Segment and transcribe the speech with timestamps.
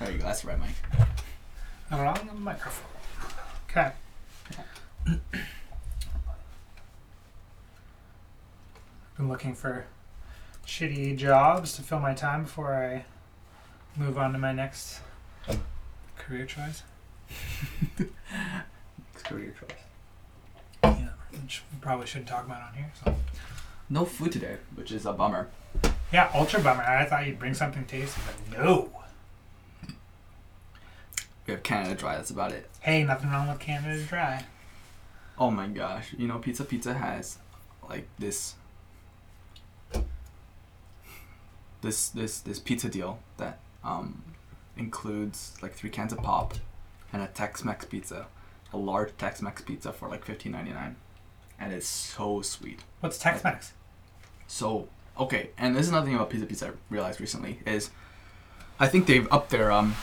[0.00, 0.24] There you go.
[0.24, 0.70] That's the right mic.
[1.92, 2.90] Around the microphone.
[3.70, 3.92] Okay.
[5.06, 5.20] I've
[9.16, 9.86] been looking for
[10.66, 13.04] shitty jobs to fill my time before I
[13.96, 15.00] move on to my next
[15.48, 15.58] oh.
[16.18, 16.82] career choice.
[19.24, 19.78] Career choice.
[20.82, 22.92] Yeah, which we probably shouldn't talk about on here.
[23.02, 23.14] So.
[23.88, 25.48] No food today, which is a bummer.
[26.12, 26.82] Yeah, ultra bummer.
[26.82, 28.90] I thought you'd bring something tasty, but no.
[31.46, 32.16] We have Canada Dry.
[32.16, 32.70] That's about it.
[32.80, 34.44] Hey, nothing wrong with Canada Dry.
[35.38, 36.14] Oh my gosh!
[36.16, 37.38] You know, Pizza Pizza has
[37.88, 38.54] like this,
[41.82, 44.22] this this this pizza deal that um
[44.76, 46.54] includes like three cans of pop
[47.12, 48.26] and a Tex-Mex pizza,
[48.72, 50.96] a large Tex-Mex pizza for like fifteen ninety nine,
[51.60, 52.80] and it's so sweet.
[53.00, 53.72] What's Tex-Mex?
[54.46, 54.88] So
[55.18, 57.90] okay, and this is another thing about Pizza Pizza I realized recently is,
[58.80, 59.94] I think they've upped their um,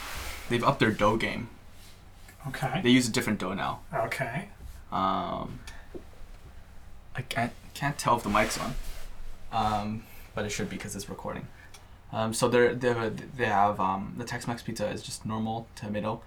[0.52, 1.50] they've upped their dough game.
[2.48, 2.82] Okay.
[2.84, 3.80] They use a different dough now.
[3.94, 4.50] Okay.
[4.92, 5.60] Um,
[7.16, 8.76] I can't can't tell if the mic's on,
[9.52, 10.04] um,
[10.36, 11.48] but it should be because it's recording.
[12.12, 16.22] Um, so they're, they have they have um, the Tex-Mex pizza is just normal tomato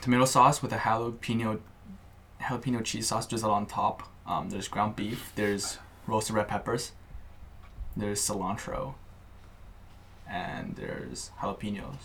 [0.00, 1.58] tomato sauce with a jalapeno
[2.40, 4.08] jalapeno cheese sauce drizzled on top.
[4.26, 5.32] Um, there's ground beef.
[5.34, 6.92] There's roasted red peppers.
[7.96, 8.94] There's cilantro.
[10.28, 11.96] And there's jalapenos.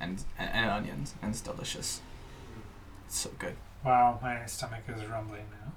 [0.00, 2.00] And, and, and onions, and it's delicious.
[3.06, 3.56] It's so good.
[3.84, 5.72] Wow, my stomach is rumbling now.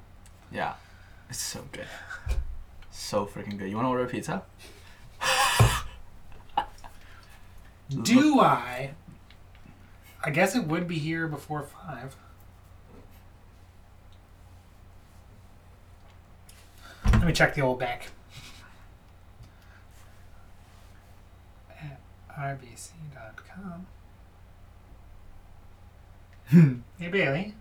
[0.51, 0.73] Yeah,
[1.29, 1.87] it's so good.
[2.91, 3.69] So freaking good.
[3.69, 4.43] You want to order a pizza?
[8.03, 8.91] Do I?
[10.23, 12.15] I guess it would be here before five.
[17.05, 18.09] Let me check the old bank.
[21.69, 21.99] At
[22.37, 23.87] rbc.com.
[26.51, 27.53] hey Bailey.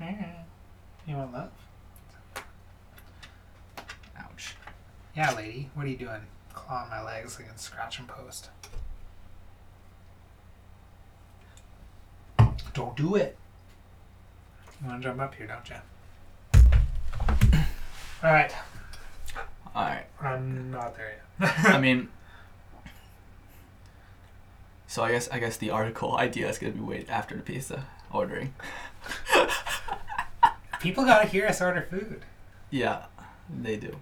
[0.00, 1.50] You want love?
[4.16, 4.54] Ouch.
[5.16, 5.68] Yeah, lady.
[5.74, 6.20] What are you doing?
[6.52, 8.50] Clawing my legs like in scratch and post.
[12.72, 13.36] Don't do it.
[14.80, 15.76] You want to jump up here, don't you?
[18.22, 18.52] All right.
[19.74, 20.06] All right.
[20.20, 21.52] I'm not there yet.
[21.64, 22.10] I mean,
[24.86, 27.86] so I guess I guess the article idea is gonna be wait after the pizza
[28.12, 28.54] ordering.
[30.80, 32.22] People gotta hear us order food.
[32.70, 33.04] Yeah,
[33.62, 33.96] they do.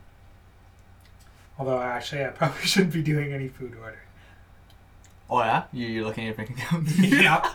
[1.59, 3.99] Although actually, I probably shouldn't be doing any food ordering.
[5.31, 6.89] Oh yeah, you you're looking at your bank account.
[6.99, 7.49] yeah.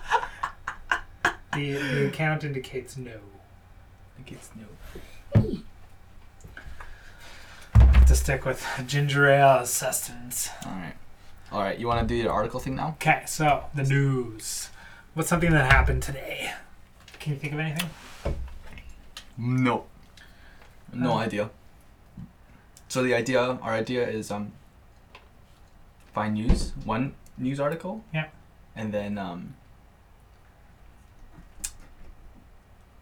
[1.53, 3.11] The, the account indicates no.
[3.11, 5.63] I think it's new.
[8.05, 10.49] To stick with ginger ale sustenance.
[10.65, 10.93] All right.
[11.51, 11.77] All right.
[11.79, 12.89] You want to do your article thing now?
[13.01, 14.69] Okay, so the news.
[15.13, 16.51] What's something that happened today?
[17.19, 17.89] Can you think of anything?
[19.37, 19.85] No.
[20.93, 21.17] No Oh.
[21.17, 21.49] idea.
[22.87, 24.51] So the idea, our idea is um.
[26.13, 28.03] Find news, one news article.
[28.13, 28.27] Yeah.
[28.75, 29.55] And then um.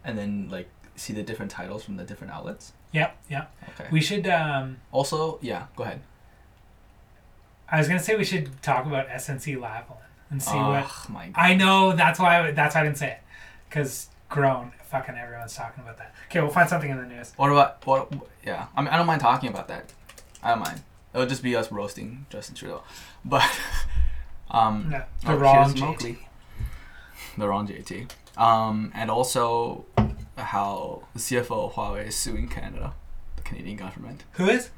[0.03, 2.73] And then like see the different titles from the different outlets.
[2.91, 3.45] Yeah, yeah.
[3.69, 3.87] Okay.
[3.91, 4.27] We should.
[4.27, 5.67] Um, also, yeah.
[5.75, 6.01] Go ahead.
[7.69, 9.97] I was gonna say we should talk about SNC Lavalin
[10.29, 10.85] and see what.
[10.87, 11.31] Oh my.
[11.35, 12.47] I know that's why.
[12.47, 13.19] I, that's why I didn't say it,
[13.69, 14.71] because grown.
[14.85, 16.15] Fucking everyone's talking about that.
[16.29, 17.33] Okay, we'll find something in the news.
[17.35, 18.13] What about what?
[18.45, 19.91] Yeah, I mean, I don't mind talking about that.
[20.41, 20.81] I don't mind.
[21.13, 22.83] It'll just be us roasting Justin Trudeau,
[23.25, 23.43] but
[24.49, 25.79] um, No, the oh, wrong JT.
[25.79, 26.19] Mowgli.
[27.37, 28.09] the wrong JT.
[28.37, 29.85] Um, and also
[30.37, 32.93] how the CFO of Huawei is suing Canada,
[33.35, 34.23] the Canadian government.
[34.33, 34.69] Who is?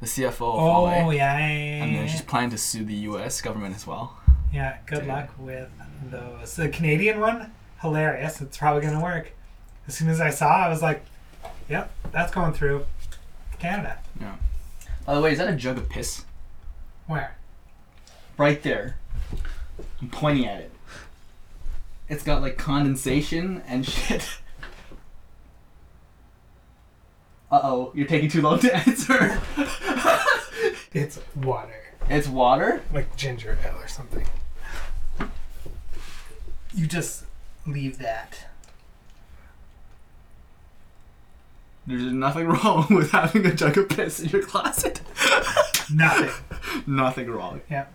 [0.00, 3.40] The CFO of Oh Huawei, yeah, and then she's planning to sue the U.S.
[3.40, 4.16] government as well.
[4.52, 5.08] Yeah, good Dude.
[5.08, 5.68] luck with
[6.10, 6.54] those.
[6.56, 8.40] The Canadian one, hilarious.
[8.40, 9.32] It's probably gonna work.
[9.88, 11.04] As soon as I saw, it, I was like,
[11.68, 12.86] "Yep, that's going through."
[13.58, 13.98] Canada.
[14.20, 14.36] Yeah.
[15.04, 16.24] By the way, is that a jug of piss?
[17.08, 17.36] Where?
[18.36, 18.96] Right there.
[20.00, 20.72] I'm pointing at it.
[22.08, 24.38] It's got like condensation and shit.
[27.50, 29.40] Uh oh, you're taking too long to answer.
[30.92, 32.82] It's water, it's water?
[32.92, 34.26] like ginger ale or something.
[36.74, 37.24] You just
[37.66, 38.46] leave that.
[41.86, 45.00] There's nothing wrong with having a jug of piss in your closet.
[45.90, 46.30] Nothing.
[46.86, 47.62] nothing wrong.
[47.70, 47.86] Yeah.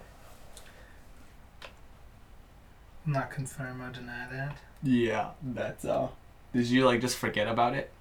[3.05, 4.57] Not confirm or deny that.
[4.81, 6.07] Yeah, that's uh.
[6.53, 7.91] Did you like just forget about it?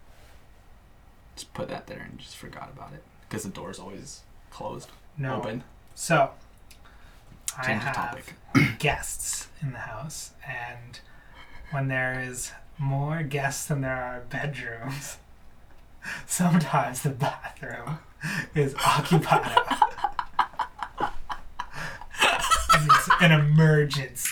[1.43, 4.21] Just put that there and just forgot about it because the door's always
[4.53, 5.35] closed, No.
[5.39, 5.65] open.
[5.97, 6.31] So,
[7.67, 8.35] Change the have topic.
[8.79, 11.01] guests in the house, and
[11.73, 15.19] when there is more guests than there are bedrooms,
[16.29, 17.99] sometimes the bathroom
[18.55, 19.51] is occupied.
[22.85, 24.31] It's an emergency.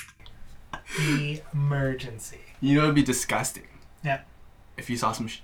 [1.53, 2.39] Emergency.
[2.61, 3.67] You know, it'd be disgusting.
[4.05, 4.21] Yeah.
[4.77, 5.41] If you saw some sh-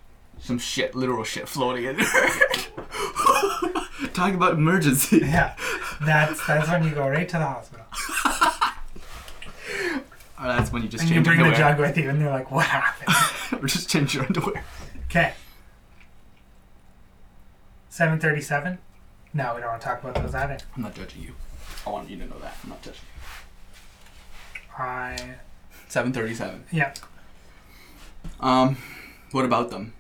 [0.47, 2.07] some shit, literal shit floating in there.
[4.15, 5.19] Talking about emergency.
[5.19, 5.57] Yeah,
[6.05, 7.85] that's that's when you go right to the hospital.
[10.39, 11.71] Or that's when you just And you change bring the underwear.
[11.71, 14.63] jug with you, and they're like, "What happened?" or just change your underwear.
[15.07, 15.33] Okay.
[17.89, 18.77] Seven thirty-seven.
[19.33, 20.59] No, we don't want to talk about those either.
[20.77, 21.33] I'm not judging you.
[21.87, 22.55] I want you to know that.
[22.63, 24.73] I'm not judging you.
[24.79, 25.17] I
[25.89, 26.65] 737.
[26.71, 26.93] yeah.
[28.41, 28.77] Um,
[29.31, 29.95] what about them?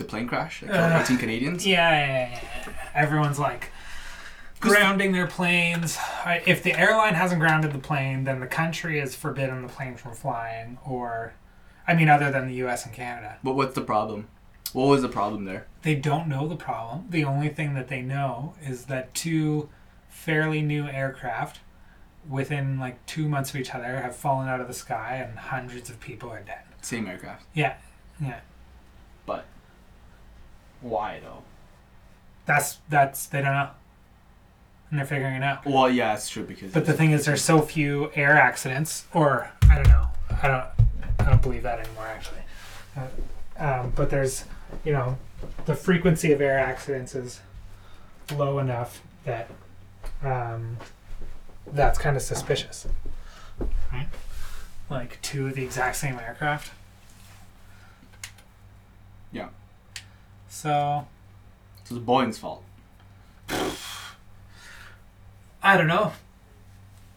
[0.00, 0.60] The plane crash?
[0.60, 1.66] That killed Uh, 18 Canadians?
[1.66, 2.72] Yeah, yeah, yeah, yeah.
[2.94, 3.70] Everyone's like
[4.58, 5.98] grounding their planes.
[6.46, 10.14] If the airline hasn't grounded the plane, then the country has forbidden the plane from
[10.14, 10.78] flying.
[10.86, 11.34] Or,
[11.86, 12.86] I mean, other than the U.S.
[12.86, 14.28] and Canada, But what's the problem?
[14.72, 15.66] What was the problem there?
[15.82, 17.06] they don't know the problem.
[17.10, 19.68] The only thing that they know is that two
[20.08, 21.60] fairly new aircraft,
[22.28, 25.88] within like two months of each other, have fallen out of the sky and hundreds
[25.90, 26.62] of people are dead.
[26.82, 27.44] Same aircraft.
[27.54, 27.74] Yeah,
[28.20, 28.40] yeah.
[29.26, 29.44] But
[30.80, 31.42] why though?
[32.46, 33.70] That's that's they don't know,
[34.90, 35.64] and they're figuring it out.
[35.66, 39.50] Well, yeah, it's true because But the thing is, there's so few air accidents, or
[39.68, 40.08] I don't know.
[40.42, 40.64] I don't.
[41.18, 42.40] I don't believe that anymore, actually.
[42.96, 43.06] Uh,
[43.62, 44.44] um, but there's,
[44.84, 45.18] you know,
[45.66, 47.40] the frequency of air accidents is
[48.34, 49.50] low enough that
[50.22, 50.78] um,
[51.70, 52.86] that's kind of suspicious.
[53.92, 54.08] Right?
[54.88, 56.72] Like two of the exact same aircraft.
[59.30, 59.48] Yeah.
[60.50, 61.06] So
[61.84, 62.62] so it's Boeing's fault.
[65.62, 66.12] I don't know.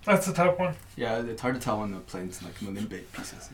[0.06, 0.75] That's a tough one.
[0.95, 3.50] Yeah, it's hard to tell when the plane's like million big pieces.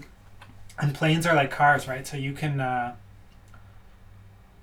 [0.80, 2.06] And planes are like cars, right?
[2.08, 2.96] So you can, uh,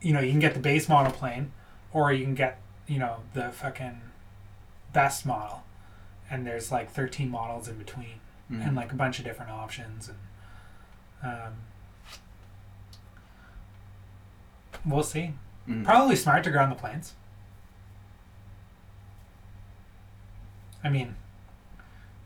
[0.00, 1.52] you know, you can get the base model plane,
[1.92, 4.00] or you can get, you know, the fucking
[4.92, 5.62] best model,
[6.30, 8.20] and there's like 13 models in between,
[8.50, 8.66] Mhm.
[8.66, 10.18] and like a bunch of different options, and
[11.22, 11.52] um,
[14.84, 15.34] we'll see.
[15.68, 15.84] Mhm.
[15.84, 17.14] Probably smart to ground the planes.
[20.84, 21.16] I mean,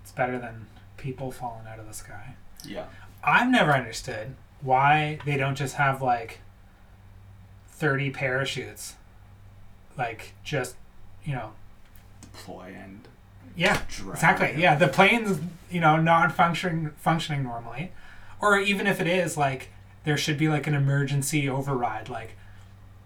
[0.02, 0.66] it's better than
[0.96, 2.34] people falling out of the sky.
[2.64, 2.86] Yeah.
[3.24, 6.40] I've never understood why they don't just have like
[7.70, 8.96] 30 parachutes.
[9.96, 10.76] Like, just,
[11.24, 11.52] you know,
[12.22, 13.06] Deploy and
[13.56, 14.14] yeah, drag.
[14.14, 14.54] exactly.
[14.56, 17.92] Yeah, the plane's, you know, non functioning functioning normally.
[18.40, 19.68] Or even if it is, like,
[20.04, 22.08] there should be like an emergency override.
[22.08, 22.36] Like,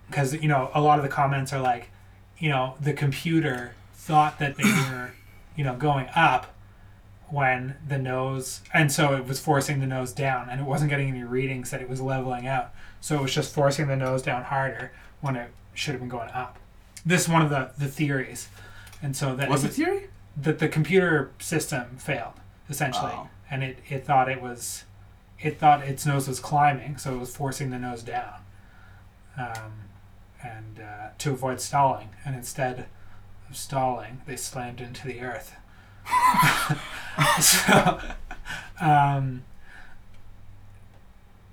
[0.09, 1.91] because, you know, a lot of the comments are like,
[2.39, 5.13] you know, the computer thought that they were,
[5.57, 6.55] you know, going up
[7.31, 11.09] when the nose and so it was forcing the nose down and it wasn't getting
[11.09, 12.73] any readings that it was leveling out.
[13.01, 16.31] So it was just forcing the nose down harder when it should have been going
[16.31, 16.59] up.
[17.05, 18.49] This is one of the the theories.
[19.03, 20.09] And so that What's it the theory?
[20.37, 22.35] that the computer system failed
[22.69, 23.13] essentially.
[23.15, 23.29] Oh.
[23.51, 24.85] and it, it thought it was
[25.41, 28.35] it thought its nose was climbing so it was forcing the nose down.
[29.37, 29.73] Um,
[30.45, 32.87] and uh, to avoid stalling and instead
[33.49, 35.55] of stalling they slammed into the earth.
[37.41, 38.01] So
[38.81, 39.45] um,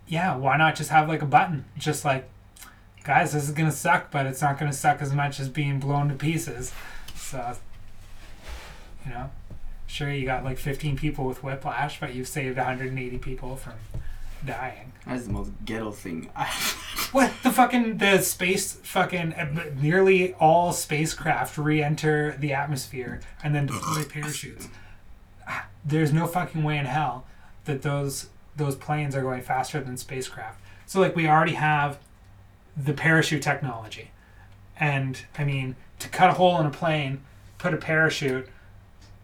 [0.07, 1.65] yeah why not just have like a button?
[1.77, 2.27] Just like
[3.03, 6.09] guys this is gonna suck but it's not gonna suck as much as being blown
[6.09, 6.73] to pieces.
[7.15, 7.57] So
[9.05, 9.29] you know
[9.87, 13.73] sure you got like 15 people with whiplash but you've saved 180 people from
[14.45, 14.93] dying.
[15.05, 16.29] That's the most ghetto thing.
[17.11, 23.65] What the fucking the space fucking uh, nearly all spacecraft re-enter the atmosphere and then
[23.65, 24.69] deploy parachutes.
[25.83, 27.25] There's no fucking way in hell
[27.65, 30.61] that those those planes are going faster than spacecraft.
[30.85, 31.99] So like we already have
[32.77, 34.11] the parachute technology.
[34.79, 37.21] And i mean to cut a hole in a plane
[37.57, 38.47] put a parachute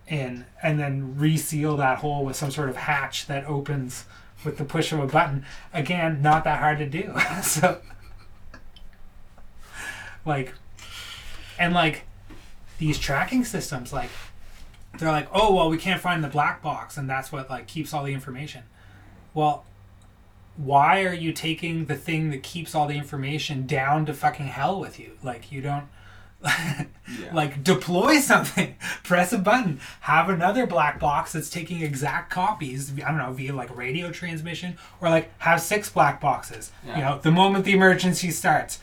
[0.07, 4.05] in and then reseal that hole with some sort of hatch that opens
[4.43, 5.45] with the push of a button.
[5.73, 7.13] Again not that hard to do.
[7.41, 7.81] So
[10.25, 10.53] like
[11.57, 12.03] and like
[12.77, 14.09] these tracking systems like
[14.99, 17.93] they're like oh well we can't find the black box and that's what like keeps
[17.93, 18.63] all the information.
[19.33, 19.65] Well
[20.57, 24.79] why are you taking the thing that keeps all the information down to fucking hell
[24.79, 25.11] with you?
[25.23, 25.85] Like you don't
[26.43, 27.33] Yeah.
[27.33, 33.09] like deploy something press a button have another black box that's taking exact copies i
[33.09, 37.31] don't know via like radio transmission or like have six black boxes you know the
[37.31, 38.79] moment the emergency starts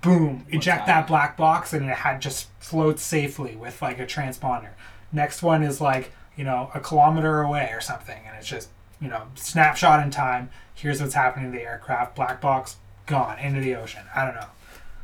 [0.00, 1.08] boom eject that happening?
[1.08, 4.70] black box and it had just floats safely with like a transponder
[5.12, 8.68] next one is like you know, a kilometer away or something, and it's just
[9.00, 10.50] you know snapshot in time.
[10.74, 12.14] Here's what's happening to the aircraft.
[12.14, 14.02] Black box gone into the ocean.
[14.14, 14.48] I don't know,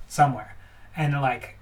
[0.09, 0.57] somewhere,
[0.97, 1.57] and like,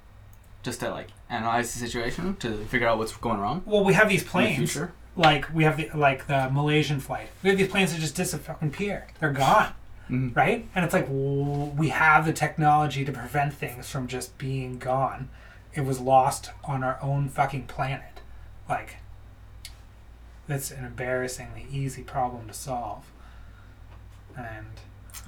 [0.62, 4.08] Just to like analyze the situation to figure out what's going wrong well, we have
[4.08, 4.56] these in the planes.
[4.72, 4.92] future.
[5.16, 7.28] Like we have the like the Malaysian flight.
[7.42, 9.06] We have these planes that just disappear.
[9.20, 9.72] They're gone.
[10.10, 10.34] Mhm.
[10.36, 10.66] right?
[10.74, 15.28] And it's like we have the technology to prevent things from just being gone.
[15.72, 18.20] It was lost on our own fucking planet.
[18.68, 18.96] Like,
[20.48, 23.04] that's an embarrassingly easy problem to solve.
[24.36, 24.66] And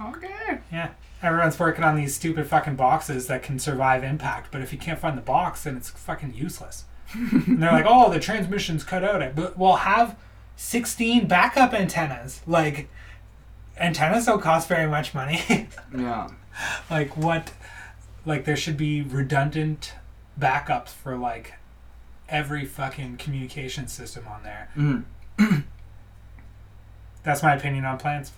[0.01, 0.59] Okay.
[0.71, 0.89] yeah,
[1.23, 4.99] everyone's working on these stupid fucking boxes that can survive impact, but if you can't
[4.99, 6.85] find the box, then it's fucking useless.
[7.13, 9.35] and they're like, oh, the transmission's cut out.
[9.35, 10.17] But we'll have
[10.55, 12.41] 16 backup antennas.
[12.47, 12.89] Like,
[13.77, 15.67] antennas don't cost very much money.
[15.97, 16.29] Yeah.
[16.89, 17.51] like what
[18.25, 19.93] like there should be redundant
[20.39, 21.53] backups for like
[22.29, 25.03] every fucking communication system on there Mm.
[27.23, 28.31] that's my opinion on plans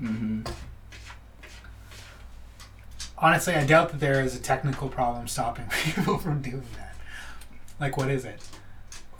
[0.00, 0.42] Mm-hmm.
[3.16, 6.94] honestly i doubt that there is a technical problem stopping people from doing that
[7.80, 8.40] like what is it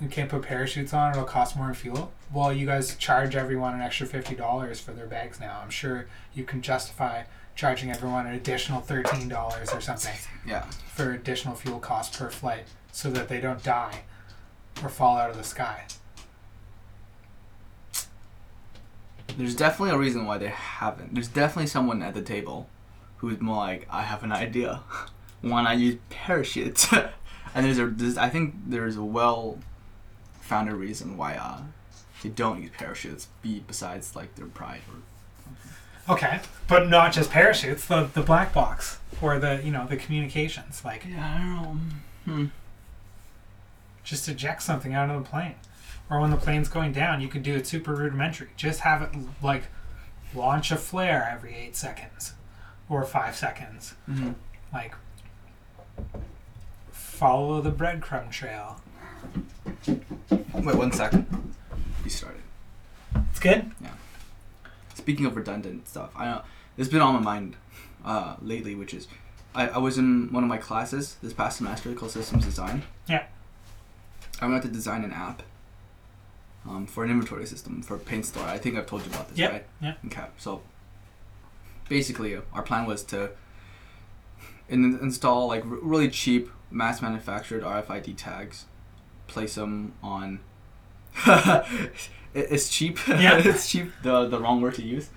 [0.01, 3.75] we can't put parachutes on it'll cost more in fuel well you guys charge everyone
[3.75, 7.23] an extra $50 for their bags now i'm sure you can justify
[7.57, 10.15] charging everyone an additional $13 or something
[10.47, 10.63] Yeah.
[10.95, 14.03] for additional fuel costs per flight so that they don't die
[14.81, 15.83] or fall out of the sky.
[19.37, 21.15] There's definitely a reason why they haven't.
[21.15, 22.69] There's definitely someone at the table
[23.19, 24.81] who's more like, I have an idea.
[25.41, 26.93] why not use parachutes?
[27.55, 29.59] and there's a, there's, I think there's a well
[30.41, 31.61] founded reason why uh,
[32.23, 35.03] they don't use parachutes, be besides like their pride or
[36.09, 40.83] Okay, but not just parachutes, the the black box or the you know the communications,
[40.85, 41.79] like Yeah, I don't know.
[42.25, 42.47] Hmm.
[44.05, 45.55] just eject something out of the plane,
[46.11, 48.49] or when the plane's going down, you could do it super rudimentary.
[48.57, 49.11] Just have it
[49.43, 49.65] like
[50.35, 52.35] launch a flare every eight seconds
[52.89, 54.35] or five seconds, Mhm.
[54.73, 54.95] like
[56.91, 58.81] follow the breadcrumb trail.
[60.55, 61.55] Wait one second.
[62.05, 62.43] You started.
[63.31, 63.71] It's good.
[63.81, 63.91] Yeah.
[64.95, 66.43] Speaking of redundant stuff, I know
[66.77, 67.57] it's been on my mind
[68.05, 69.09] uh, lately, which is
[69.55, 72.83] I, I was in one of my classes this past semester called Systems Design.
[73.09, 73.25] Yeah.
[74.41, 75.43] I went out to design an app
[76.69, 78.45] um, for an inventory system for Paint Store.
[78.45, 79.65] I think I've told you about this, Yep, right?
[79.81, 79.99] yep.
[80.07, 80.25] Okay.
[80.37, 80.63] So
[81.89, 83.31] basically, uh, our plan was to
[84.69, 88.67] in- install like r- really cheap mass manufactured RFID tags,
[89.27, 90.41] place them on.
[92.35, 92.99] it's cheap.
[93.09, 93.39] Yeah.
[93.39, 93.93] it's cheap.
[94.03, 95.09] The the wrong word to use.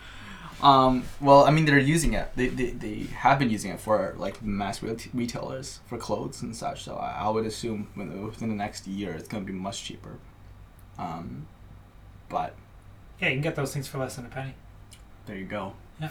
[0.64, 2.30] Um, well, I mean, they're using it.
[2.36, 6.56] They, they, they have been using it for like mass re- retailers for clothes and
[6.56, 6.84] such.
[6.84, 10.20] So I, I would assume within the next year, it's going to be much cheaper.
[11.02, 11.48] Um,
[12.30, 12.56] but
[13.20, 14.54] Yeah, you can get those things for less than a penny.
[15.26, 15.74] there you go.
[16.00, 16.10] Yeah.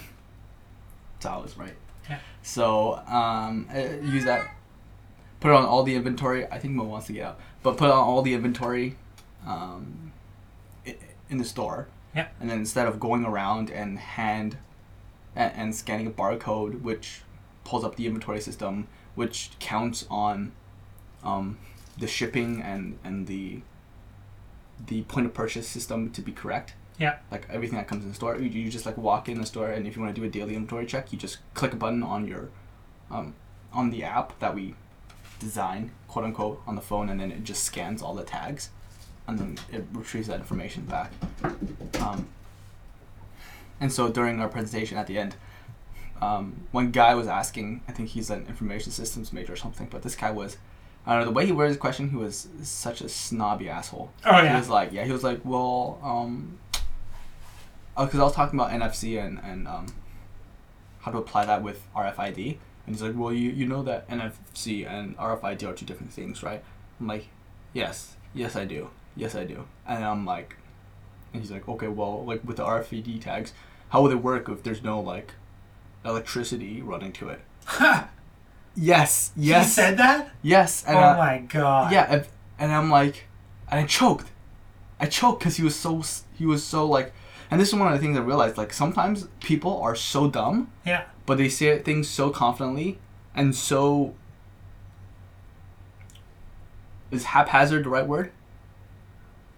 [1.21, 1.75] So I right.
[2.09, 2.19] Yeah.
[2.43, 4.51] So um, uh, use that.
[5.41, 6.47] Put it on all the inventory.
[6.47, 8.97] I think Mo wants to get out, but put on all the inventory,
[9.47, 10.13] um,
[11.31, 11.89] in the store.
[12.15, 12.29] Yeah.
[12.41, 14.59] And then instead of going around and hand,
[15.37, 17.23] and, and scanning a barcode, which
[17.65, 20.53] pulls up the inventory system, which counts on,
[21.25, 21.59] um,
[21.99, 23.63] the shipping and and the.
[24.87, 27.19] The point of purchase system to be correct Yeah.
[27.31, 28.37] like everything that comes in the store.
[28.39, 30.31] You, you just like walk in the store, and if you want to do a
[30.31, 32.49] daily inventory check, you just click a button on your,
[33.11, 33.35] um,
[33.73, 34.75] on the app that we
[35.39, 38.71] design, quote unquote, on the phone, and then it just scans all the tags,
[39.27, 41.11] and then it retrieves that information back.
[42.01, 42.29] Um,
[43.81, 45.37] and so during our presentation at the end,
[46.21, 50.03] um, one guy was asking, I think he's an information systems major or something, but
[50.03, 50.59] this guy was,
[51.07, 54.13] I don't know, the way he worded his question, he was such a snobby asshole.
[54.25, 54.51] Oh yeah.
[54.51, 56.59] He was like, yeah, he was like, well, um,
[57.97, 59.87] oh, because I was talking about NFC and and um,
[61.01, 64.87] how to apply that with RFID, and he's like, well, you you know that NFC
[64.87, 66.63] and RFID are two different things, right?
[67.01, 67.29] I'm like,
[67.73, 70.57] yes, yes, I do, yes, I do, and I'm like,
[71.33, 73.53] and he's like, okay, well, like with the RFID tags,
[73.89, 75.33] how would it work if there's no like
[76.05, 77.41] electricity running to it?
[78.77, 80.31] Yes, yes, He said that?
[80.43, 81.93] yes, and oh uh, my god.
[81.93, 82.27] yeah, and,
[82.59, 83.27] and I'm like,
[83.71, 84.31] and I choked.
[85.01, 86.03] I choked because he was so
[86.35, 87.13] he was so like,
[87.51, 88.57] and this is one of the things I realized.
[88.57, 91.05] Like sometimes people are so dumb, Yeah.
[91.27, 92.99] but they say things so confidently
[93.35, 94.15] and so.
[97.11, 98.31] Is haphazard the right word?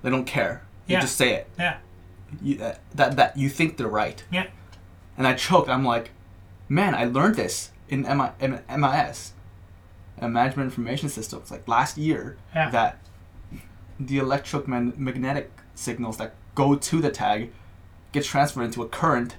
[0.02, 0.62] They don't care.
[0.86, 1.00] They Yeah.
[1.00, 1.48] just say it.
[1.58, 1.76] Yeah.
[2.42, 4.24] You, that, that that you think they're right.
[4.32, 4.46] Yeah.
[5.18, 5.68] And I choked.
[5.68, 6.12] I'm like,
[6.68, 9.32] man, I learned this in MI, M- MIS.
[10.20, 12.70] management information systems like last year Yeah.
[12.70, 12.98] that
[14.00, 17.50] the electromagnetic signals that go to the tag
[18.12, 19.36] get transferred into a current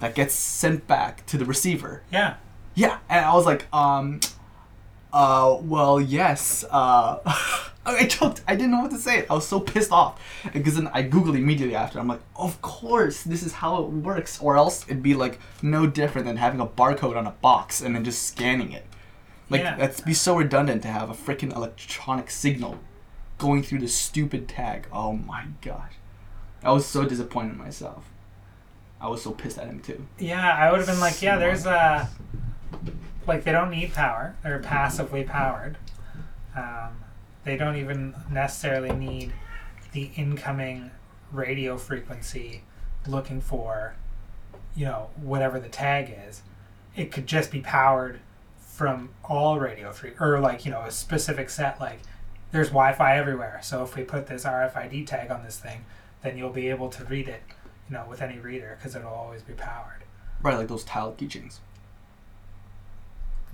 [0.00, 2.02] that gets sent back to the receiver.
[2.10, 2.34] Yeah.
[2.74, 4.20] Yeah, and I was like, um,
[5.14, 6.64] uh, well, yes.
[6.70, 7.18] Uh,
[7.86, 8.42] I choked.
[8.48, 9.26] I didn't know what to say.
[9.28, 10.18] I was so pissed off
[10.52, 11.98] because then I googled immediately after.
[11.98, 15.86] I'm like, of course, this is how it works, or else it'd be like no
[15.86, 18.86] different than having a barcode on a box and then just scanning it.
[19.50, 19.76] Like Yeah.
[19.76, 22.78] that'd be so redundant to have a freaking electronic signal
[23.36, 24.86] going through the stupid tag.
[24.90, 25.92] Oh my gosh,
[26.62, 28.04] I was so disappointed in myself.
[28.98, 30.06] I was so pissed at him too.
[30.18, 32.08] Yeah, I would have been like, yeah, there's a.
[33.26, 34.36] Like, they don't need power.
[34.42, 35.76] They're passively powered.
[36.56, 36.98] Um,
[37.44, 39.32] they don't even necessarily need
[39.92, 40.90] the incoming
[41.32, 42.62] radio frequency
[43.06, 43.94] looking for,
[44.74, 46.42] you know, whatever the tag is.
[46.96, 48.20] It could just be powered
[48.58, 51.80] from all radio free, or like, you know, a specific set.
[51.80, 52.00] Like,
[52.50, 53.60] there's Wi Fi everywhere.
[53.62, 55.84] So if we put this RFID tag on this thing,
[56.22, 57.42] then you'll be able to read it,
[57.88, 60.04] you know, with any reader because it'll always be powered.
[60.42, 61.58] Right, like those tile keychains.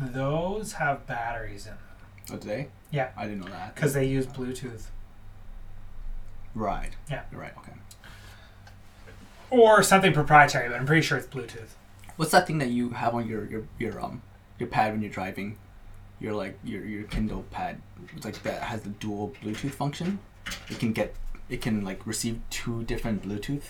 [0.00, 1.78] Those have batteries in them
[2.32, 2.68] Oh, do they?
[2.90, 3.10] Yeah.
[3.16, 3.74] I didn't know that.
[3.74, 4.84] because they use Bluetooth
[6.54, 6.90] Right.
[7.10, 7.22] Yeah.
[7.30, 7.52] You're right.
[7.58, 7.72] Okay.
[9.50, 11.70] or something proprietary, but I'm pretty sure it's Bluetooth.
[12.16, 14.22] What's that thing that you have on your your, your um
[14.58, 15.56] your pad when you're driving?
[16.20, 17.80] Your like your your Kindle pad.
[18.16, 20.18] It's like that has the dual Bluetooth function.
[20.68, 21.14] It can get
[21.48, 23.62] it can like receive two different Bluetooth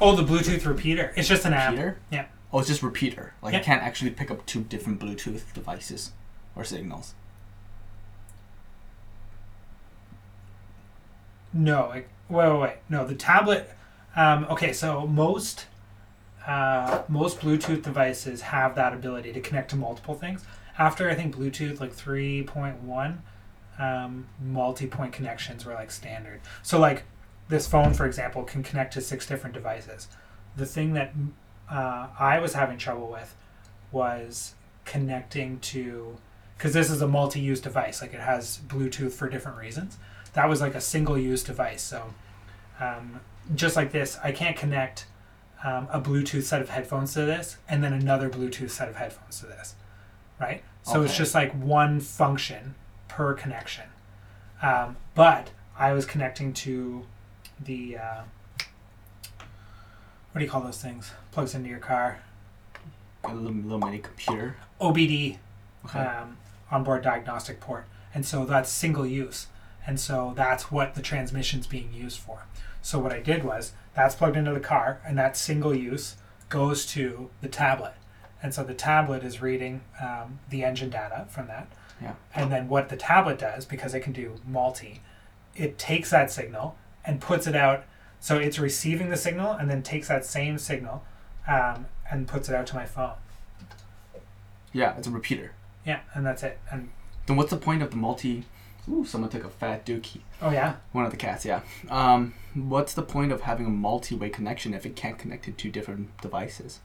[0.00, 1.12] Oh, the Bluetooth repeater.
[1.16, 1.74] It's just an app.
[2.10, 2.26] Yeah.
[2.52, 3.34] Oh, it's just repeater.
[3.42, 3.60] Like Yeah.
[3.60, 6.12] it can't actually pick up two different Bluetooth devices
[6.54, 7.14] or signals.
[11.52, 12.76] No, it, wait, wait, wait.
[12.88, 13.70] No, the tablet.
[14.14, 15.66] Um, okay, so most
[16.46, 20.44] uh, most Bluetooth devices have that ability to connect to multiple things.
[20.78, 23.22] After I think Bluetooth like three point one,
[23.78, 26.40] um, multi-point connections were like standard.
[26.62, 27.04] So like
[27.48, 30.08] this phone, for example, can connect to six different devices.
[30.56, 31.12] The thing that
[31.70, 33.34] uh, I was having trouble with
[33.92, 36.16] was connecting to
[36.56, 38.00] because this is a multi-use device.
[38.00, 39.98] Like it has Bluetooth for different reasons
[40.36, 41.82] that was like a single use device.
[41.82, 42.14] So,
[42.78, 43.20] um,
[43.54, 45.06] just like this, I can't connect
[45.64, 49.40] um, a Bluetooth set of headphones to this and then another Bluetooth set of headphones
[49.40, 49.74] to this,
[50.38, 50.62] right?
[50.82, 52.76] So it's just like one function
[53.08, 53.86] per connection.
[54.62, 57.06] Um, but I was connecting to
[57.58, 58.22] the uh,
[60.36, 61.12] what do you call those things?
[61.32, 62.18] Plugs into your car.
[63.24, 64.56] A little, little mini computer.
[64.78, 65.38] OBD
[65.86, 65.98] Okay.
[65.98, 66.36] um,
[66.70, 67.86] onboard diagnostic port.
[68.12, 69.46] And so that's single use.
[69.86, 72.40] And so that's what the transmission's being used for.
[72.82, 76.16] So what I did was that's plugged into the car and that single use
[76.50, 77.94] goes to the tablet.
[78.42, 81.66] And so the tablet is reading um, the engine data from that.
[82.02, 82.12] Yeah.
[82.34, 85.00] And then what the tablet does, because it can do multi,
[85.54, 87.84] it takes that signal and puts it out.
[88.20, 91.04] So it's receiving the signal and then takes that same signal
[91.46, 93.12] um, and puts it out to my phone.
[94.72, 95.52] yeah, it's a repeater.
[95.84, 96.58] Yeah, and that's it.
[96.70, 96.90] And
[97.26, 98.44] Then what's the point of the multi?
[98.88, 100.20] Ooh, someone took a fat dookie.
[100.40, 101.60] oh yeah, One of the cats, yeah.
[101.90, 105.70] Um, what's the point of having a multi-way connection if it can't connect to two
[105.70, 106.80] different devices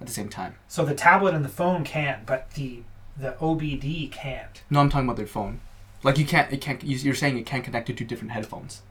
[0.00, 0.56] at the same time?
[0.68, 2.82] So the tablet and the phone can, but the
[3.16, 4.62] the OBD can't.
[4.70, 5.60] No, I'm talking about their phone.
[6.02, 6.82] Like you can't, it can't.
[6.82, 8.82] you- You're saying it can't connect to two different headphones.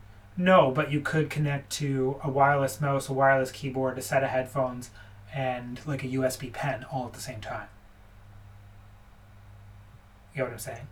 [0.41, 4.29] No, but you could connect to a wireless mouse, a wireless keyboard, a set of
[4.29, 4.89] headphones,
[5.35, 7.67] and like a USB pen all at the same time.
[10.33, 10.87] You know what I'm saying?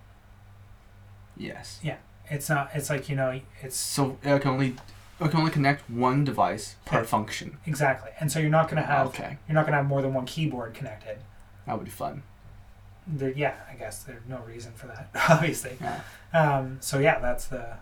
[1.38, 1.80] Yes.
[1.82, 1.96] Yeah.
[2.30, 2.72] It's not.
[2.74, 3.40] It's like you know.
[3.62, 4.76] It's So it can only,
[5.22, 7.58] it can only connect one device per function.
[7.66, 10.26] exactly, and so you're not gonna have okay, you're not gonna have more than one
[10.26, 11.20] keyboard connected.
[11.66, 12.24] that would be fun.
[13.10, 15.78] There, yeah, I guess there's no reason for that, obviously.
[15.80, 16.02] Yeah.
[16.34, 17.78] Um, so yeah, that's the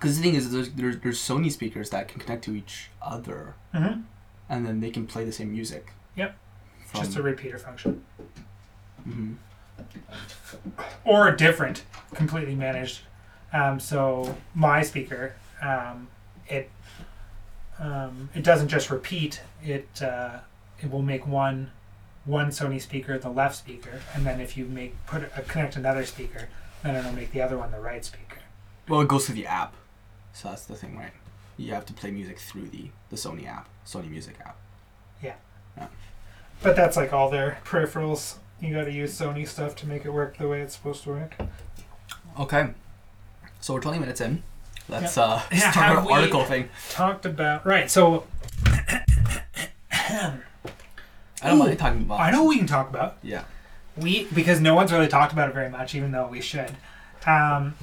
[0.00, 3.54] Because the thing is, there's, there's there's Sony speakers that can connect to each other,
[3.74, 4.04] Mhm.
[4.48, 5.92] and then they can play the same music.
[6.16, 6.34] Yep.
[6.86, 8.02] From, just a repeater function.
[9.06, 9.36] mhm.
[11.04, 11.84] or a different,
[12.14, 13.00] completely managed.
[13.52, 16.08] Um, so my speaker, um,
[16.48, 16.70] it
[17.78, 19.42] um, it doesn't just repeat.
[19.62, 20.38] It uh,
[20.80, 21.72] it will make one
[22.24, 26.04] one Sony speaker the left speaker, and then if you make put a, connect another
[26.06, 26.48] speaker,
[26.82, 28.38] then it'll make the other one the right speaker.
[28.88, 29.74] Well, it goes to the app,
[30.32, 31.12] so that's the thing, right?
[31.56, 34.56] You have to play music through the the Sony app, Sony Music app.
[35.22, 35.34] Yeah.
[36.62, 38.36] But that's like all their peripherals.
[38.60, 41.10] You got to use Sony stuff to make it work the way it's supposed to
[41.10, 41.34] work.
[42.38, 42.68] Okay,
[43.60, 44.42] so we're 20 minutes in.
[44.88, 46.68] Let's uh Yeah, start our article thing.
[46.90, 47.90] Talked about right.
[47.90, 48.24] So
[49.92, 50.40] I
[51.42, 52.20] don't mind talking about.
[52.20, 53.16] I know what we can talk about.
[53.22, 53.44] Yeah.
[53.96, 56.72] we because no one's really talked about it very much, even though we should,
[57.26, 57.74] um,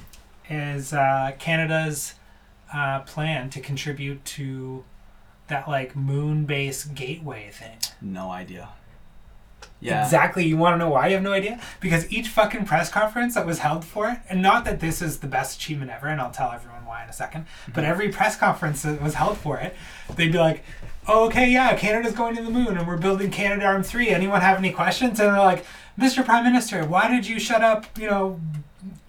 [0.48, 2.14] is uh, Canada's
[2.72, 4.84] uh, plan to contribute to
[5.48, 7.78] that like moon base gateway thing.
[8.00, 8.68] No idea.
[9.80, 10.04] Yeah.
[10.04, 10.44] Exactly.
[10.44, 11.60] You want to know why you have no idea?
[11.80, 15.18] Because each fucking press conference that was held for it, and not that this is
[15.18, 18.36] the best achievement ever, and I'll tell everyone why in a 2nd but every press
[18.36, 19.76] conference that was held for it,
[20.16, 20.64] they'd be like,
[21.06, 24.08] oh, okay, yeah, Canada's going to the moon and we're building Canadarm 3.
[24.08, 25.20] Anyone have any questions?
[25.20, 25.64] And they're like,
[25.98, 26.24] Mr.
[26.24, 28.40] Prime Minister, why did you shut up, you know,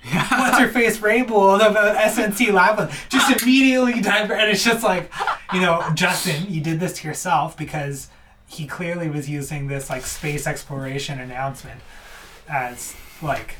[0.03, 3.09] what's her face Raybould about SNC Lavalin?
[3.09, 5.11] Just immediately dive, and it's just like,
[5.53, 8.09] you know, Justin, you did this to yourself because
[8.47, 11.81] he clearly was using this like space exploration announcement
[12.47, 13.55] as like,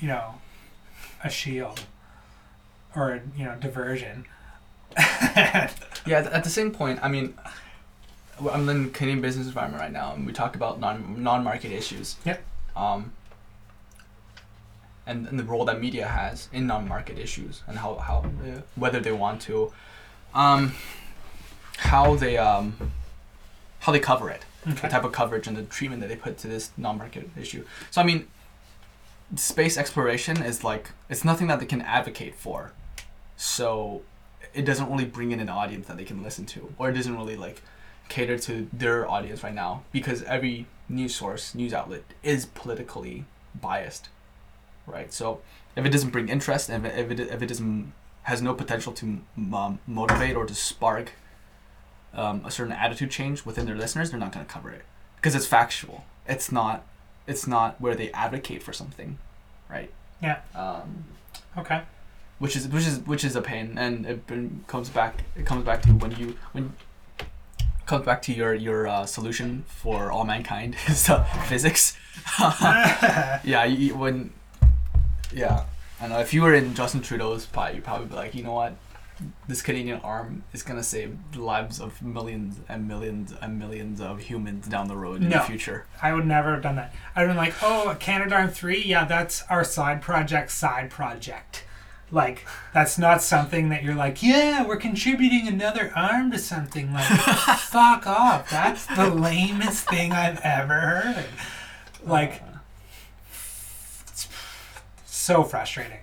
[0.00, 0.34] you know,
[1.24, 1.82] a shield
[2.94, 4.26] or you know diversion.
[4.96, 5.70] yeah.
[6.06, 7.34] At the same point, I mean,
[8.50, 11.72] I'm in the Canadian business environment right now, and we talk about non non market
[11.72, 12.16] issues.
[12.24, 12.42] Yep.
[12.76, 13.12] Um.
[15.12, 19.00] And, and the role that media has in non-market issues and how, how uh, whether
[19.06, 19.54] they want to
[20.42, 20.62] um,
[21.90, 22.66] how they um,
[23.84, 24.74] how they cover it Okay.
[24.82, 27.64] the type of coverage and the treatment that they put to this non-market issue.
[27.90, 28.20] So I mean,
[29.36, 32.72] space exploration is like it's nothing that they can advocate for.
[33.36, 34.02] So
[34.54, 37.16] it doesn't really bring in an audience that they can listen to, or it doesn't
[37.16, 37.62] really like
[38.08, 43.24] cater to their audience right now because every news source, news outlet is politically
[43.60, 44.08] biased,
[44.86, 45.12] right?
[45.12, 45.40] So
[45.76, 47.92] if it doesn't bring interest and if it, if it, doesn't
[48.24, 49.20] has no potential to
[49.52, 51.12] um, motivate or to spark
[52.14, 54.82] um, a certain attitude change within their listeners, they're not going to cover it
[55.16, 56.04] because it's factual.
[56.28, 56.84] It's not.
[57.26, 59.18] It's not where they advocate for something,
[59.70, 59.90] right?
[60.22, 60.40] Yeah.
[60.54, 61.04] Um,
[61.56, 61.82] Okay.
[62.38, 64.20] which is which is which is a pain, and it
[64.66, 65.22] comes back.
[65.36, 66.74] It comes back to when you when
[67.86, 71.96] comes back to your your uh, solution for all mankind is uh, physics.
[73.44, 74.32] yeah, you- when
[75.34, 75.64] yeah,
[76.00, 78.52] I know if you were in Justin Trudeau's spot, you'd probably be like, you know
[78.52, 78.74] what,
[79.46, 84.20] this Canadian arm is gonna save the lives of millions and millions and millions of
[84.20, 85.38] humans down the road in No.
[85.38, 85.86] the future.
[86.02, 86.92] I would never have done that.
[87.14, 88.82] I'd have been like, oh, Canadarm 3?
[88.82, 91.64] Yeah, that's our side project, side project.
[92.10, 96.92] Like, that's not something that you're like, yeah, we're contributing another arm to something.
[96.92, 97.06] Like,
[97.58, 98.50] fuck off.
[98.50, 101.24] That's the lamest thing I've ever heard.
[102.04, 102.42] Like,
[105.22, 106.00] so frustrating.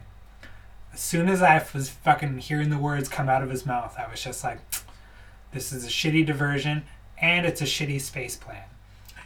[0.93, 4.09] As soon as I was fucking hearing the words come out of his mouth, I
[4.09, 4.59] was just like,
[5.51, 6.83] this is a shitty diversion
[7.21, 8.63] and it's a shitty space plan.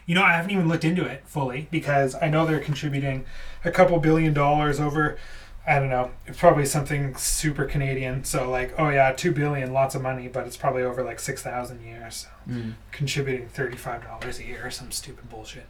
[0.05, 3.25] You know, I haven't even looked into it fully because I know they're contributing
[3.63, 5.17] a couple billion dollars over.
[5.65, 6.11] I don't know.
[6.27, 8.25] It's probably something super Canadian.
[8.25, 11.41] So like, oh yeah, two billion, lots of money, but it's probably over like six
[11.41, 12.15] thousand years.
[12.15, 12.53] So
[12.91, 15.67] contributing thirty-five dollars a year or some stupid bullshit.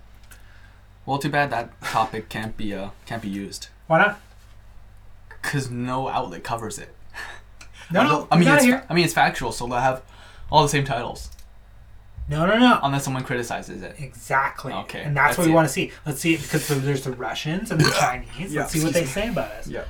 [1.05, 4.19] Well, too bad that topic can't be uh can't be used Why not?
[5.41, 6.89] because no outlet covers it.
[7.91, 8.27] No, no.
[8.31, 8.83] I mean, it's, here.
[8.89, 10.01] I mean, it's factual, so they'll have
[10.49, 11.29] all the same titles
[12.29, 12.79] No, no, no.
[12.81, 13.97] unless someone criticizes it.
[13.99, 14.71] Exactly.
[14.73, 15.55] Okay, And that's what we it.
[15.55, 15.91] want to see.
[16.05, 18.53] Let's see it because there's the Russians and the Chinese.
[18.53, 19.67] Yeah, Let's see what they excuse say about us.
[19.67, 19.83] Yeah.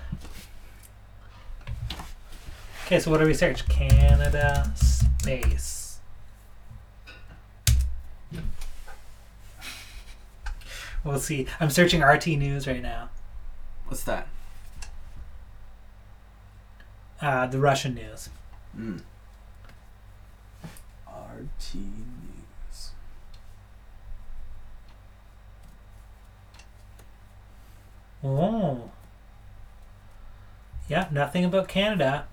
[2.86, 3.66] Okay, so what do we search?
[3.70, 5.83] Canada space.
[11.04, 11.48] We'll see.
[11.60, 13.10] I'm searching RT News right now.
[13.88, 14.28] What's that?
[17.22, 18.30] Uh, the Russian news.
[18.78, 19.02] Mm.
[21.08, 22.92] RT News.
[28.24, 28.92] Oh.
[30.90, 32.28] Yeah, nothing about Canada.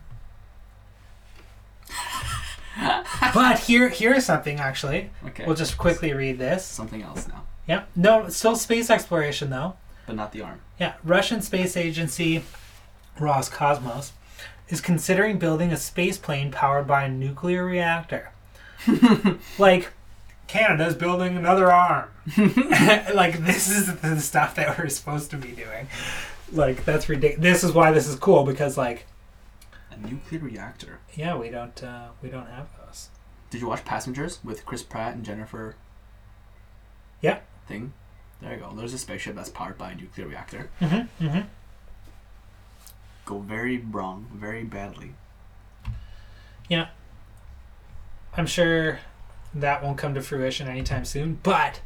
[3.35, 5.11] but here, here's something actually.
[5.27, 5.45] Okay.
[5.47, 6.65] We'll just quickly read this.
[6.65, 7.85] Something else now, Yeah.
[7.95, 9.77] No, still space exploration though.
[10.05, 10.61] but not the arm.
[10.81, 12.43] Yeah, Russian space agency
[13.17, 14.11] Roscosmos
[14.69, 18.33] is considering building a space plane powered by a nuclear reactor.
[19.59, 19.93] like
[20.49, 22.09] Canada's building another arm.
[23.15, 25.87] like this is the stuff that we're supposed to be doing.
[26.51, 27.41] Like that's ridiculous.
[27.41, 29.07] This is why this is cool because like
[29.93, 30.99] A nuclear reactor.
[31.15, 33.11] yeah, we don't uh, we don't have those.
[33.51, 35.77] Did you watch Passengers with Chris Pratt and Jennifer?
[37.21, 37.39] Yeah.
[37.71, 37.93] Thing.
[38.43, 38.73] There you go.
[38.75, 40.71] There's a spaceship that's powered by a nuclear reactor.
[40.81, 41.25] Mm-hmm.
[41.25, 41.41] Mm-hmm.
[43.25, 45.13] Go very wrong, very badly.
[46.69, 46.89] Yeah.
[48.37, 48.99] I'm sure
[49.55, 51.81] that won't come to fruition anytime soon, but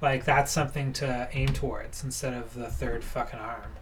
[0.00, 3.72] like that's something to aim towards instead of the third fucking arm.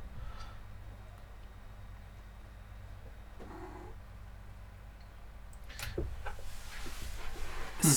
[7.82, 7.92] Hmm.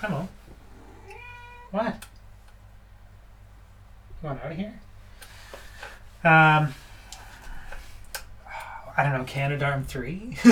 [0.00, 0.28] Come on.
[1.72, 2.04] What?
[4.22, 4.80] Going out of here.
[6.24, 6.74] Um,
[8.96, 9.24] I don't know.
[9.24, 10.36] Canadarm three.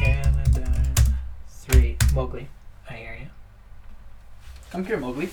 [0.00, 1.14] Canadarm
[1.48, 1.96] three.
[2.14, 2.48] Mowgli.
[2.88, 3.26] I hear you.
[4.70, 5.30] Come here, Mowgli.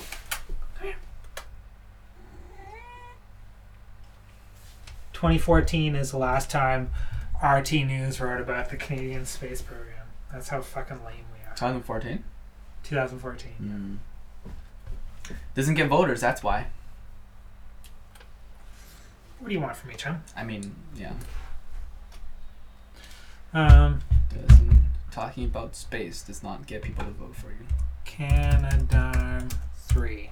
[5.18, 6.92] 2014 is the last time
[7.44, 10.06] RT News wrote about the Canadian space program.
[10.32, 11.56] That's how fucking lame we are.
[11.56, 12.24] 2014.
[12.84, 14.00] 2014.
[15.30, 15.36] Mm.
[15.56, 16.22] Doesn't get voters.
[16.22, 16.68] That's why.
[19.40, 20.24] What do you want from me, chum?
[20.36, 21.14] I mean, yeah.
[23.54, 24.02] Um,
[24.34, 27.66] Doesn't talking about space does not get people to vote for you.
[28.06, 29.52] Canadarm
[29.88, 30.30] three.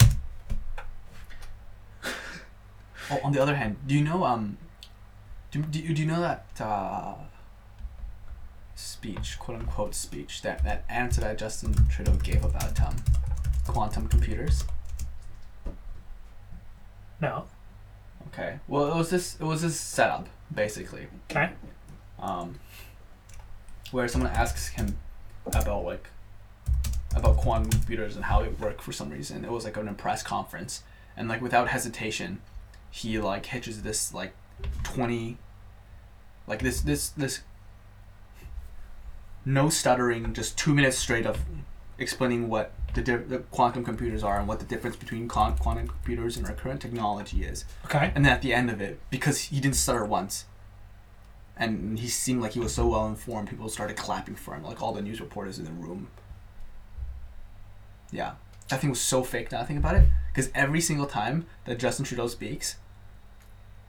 [3.12, 4.58] Oh, on the other hand, do you know um,
[5.52, 7.14] do do you, do you know that uh,
[8.74, 12.96] speech, quote unquote speech that that answer that Justin Trudeau gave about um,
[13.68, 14.64] quantum computers?
[17.22, 17.46] No.
[18.28, 18.60] Okay.
[18.68, 21.08] Well, it was this it was this setup basically.
[21.32, 21.52] Okay.
[22.20, 22.60] um,
[23.92, 24.98] where someone asks him
[25.46, 26.10] about like
[27.16, 29.46] about quantum computers and how it work for some reason.
[29.46, 30.84] It was like an press conference,
[31.16, 32.42] and like without hesitation,
[32.92, 34.34] he like hitches this like
[34.84, 35.38] twenty,
[36.48, 37.42] like this this this
[39.46, 41.40] no stuttering, just two minutes straight of
[41.98, 45.88] explaining what the, di- the quantum computers are and what the difference between con- quantum
[45.88, 47.66] computers and our current technology is.
[47.86, 48.12] Okay.
[48.16, 50.46] And then at the end of it, because he didn't stutter once,
[51.58, 54.82] and he seemed like he was so well informed, people started clapping for him, like
[54.82, 56.10] all the news reporters in the room.
[58.12, 58.34] Yeah,
[58.70, 59.52] that thing was so fake.
[59.52, 62.76] Now I think about it, because every single time that Justin Trudeau speaks,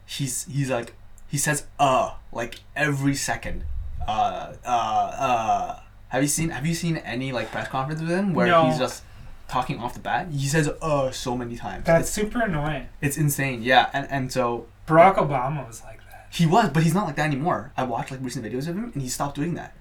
[0.04, 0.94] he's he's like
[1.26, 3.64] he says uh like every second.
[4.06, 5.80] Uh uh uh.
[6.08, 8.66] Have you seen Have you seen any like press conference with him where No.
[8.68, 9.02] he's just
[9.48, 10.28] talking off the bat?
[10.30, 11.84] He says uh so many times.
[11.86, 12.88] That's It's, super annoying.
[13.00, 13.62] it's insane.
[13.62, 16.28] Yeah, and and so Barack Obama was like that.
[16.30, 17.72] he was, but he's not like that anymore.
[17.76, 19.74] I watched like recent videos of him, and he stopped doing that.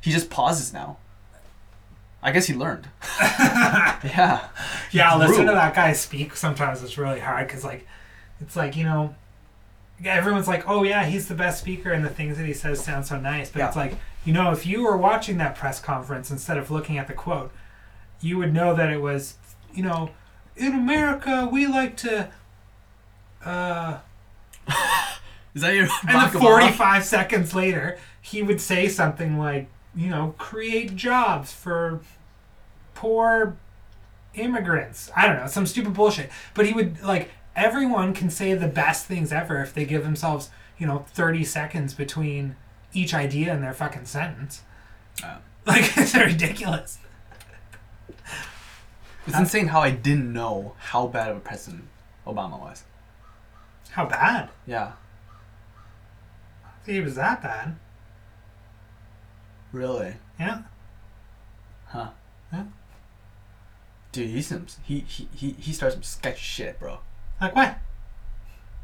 [0.00, 0.98] He just pauses now.
[2.22, 2.88] I guess he learned.
[3.20, 4.48] yeah.
[4.92, 5.26] Yeah, grew.
[5.26, 6.36] listen to that guy speak.
[6.36, 7.86] Sometimes it's really hard because, like,
[8.40, 9.14] it's like you know,
[10.04, 13.06] everyone's like, "Oh yeah, he's the best speaker," and the things that he says sound
[13.06, 13.50] so nice.
[13.50, 16.98] But it's like, you know, if you were watching that press conference instead of looking
[16.98, 17.52] at the quote,
[18.20, 19.34] you would know that it was,
[19.72, 20.10] you know,
[20.56, 22.30] in America we like to.
[23.44, 23.98] Uh,
[25.54, 25.88] Is that your?
[26.08, 32.00] and then 45 seconds later, he would say something like, you know, create jobs for
[32.94, 33.56] poor
[34.34, 35.10] immigrants.
[35.14, 36.30] I don't know, some stupid bullshit.
[36.54, 40.50] But he would, like, everyone can say the best things ever if they give themselves,
[40.78, 42.56] you know, 30 seconds between
[42.92, 44.62] each idea in their fucking sentence.
[45.20, 45.38] Yeah.
[45.66, 46.98] Like, it's ridiculous.
[49.26, 51.84] It's insane how I didn't know how bad of a president
[52.26, 52.84] Obama was.
[53.92, 54.50] How bad?
[54.66, 54.92] Yeah.
[56.66, 57.76] I think he was that bad.
[59.72, 60.16] Really?
[60.38, 60.64] Yeah.
[61.86, 62.10] Huh.
[62.52, 62.64] Yeah.
[64.12, 66.98] Dude, he's some, he he he he starts some sketchy shit, bro.
[67.40, 67.78] Like what?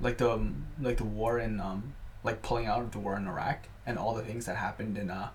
[0.00, 3.26] Like the um, like the war in um like pulling out of the war in
[3.26, 5.30] Iraq and all the things that happened in uh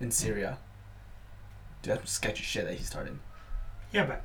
[0.00, 0.58] in Syria.
[1.82, 3.18] Dude, that's sketchy shit that he started.
[3.92, 4.24] Yeah, but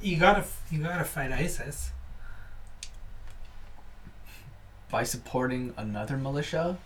[0.00, 1.90] you gotta you gotta fight ISIS.
[4.90, 6.78] By supporting another militia?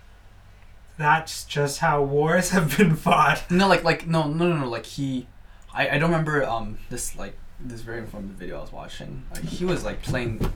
[0.98, 3.50] That's just how wars have been fought.
[3.50, 5.26] No, like like no no no no like he,
[5.72, 9.24] I I don't remember um this like this very informative video I was watching.
[9.32, 10.52] Like, he was like playing.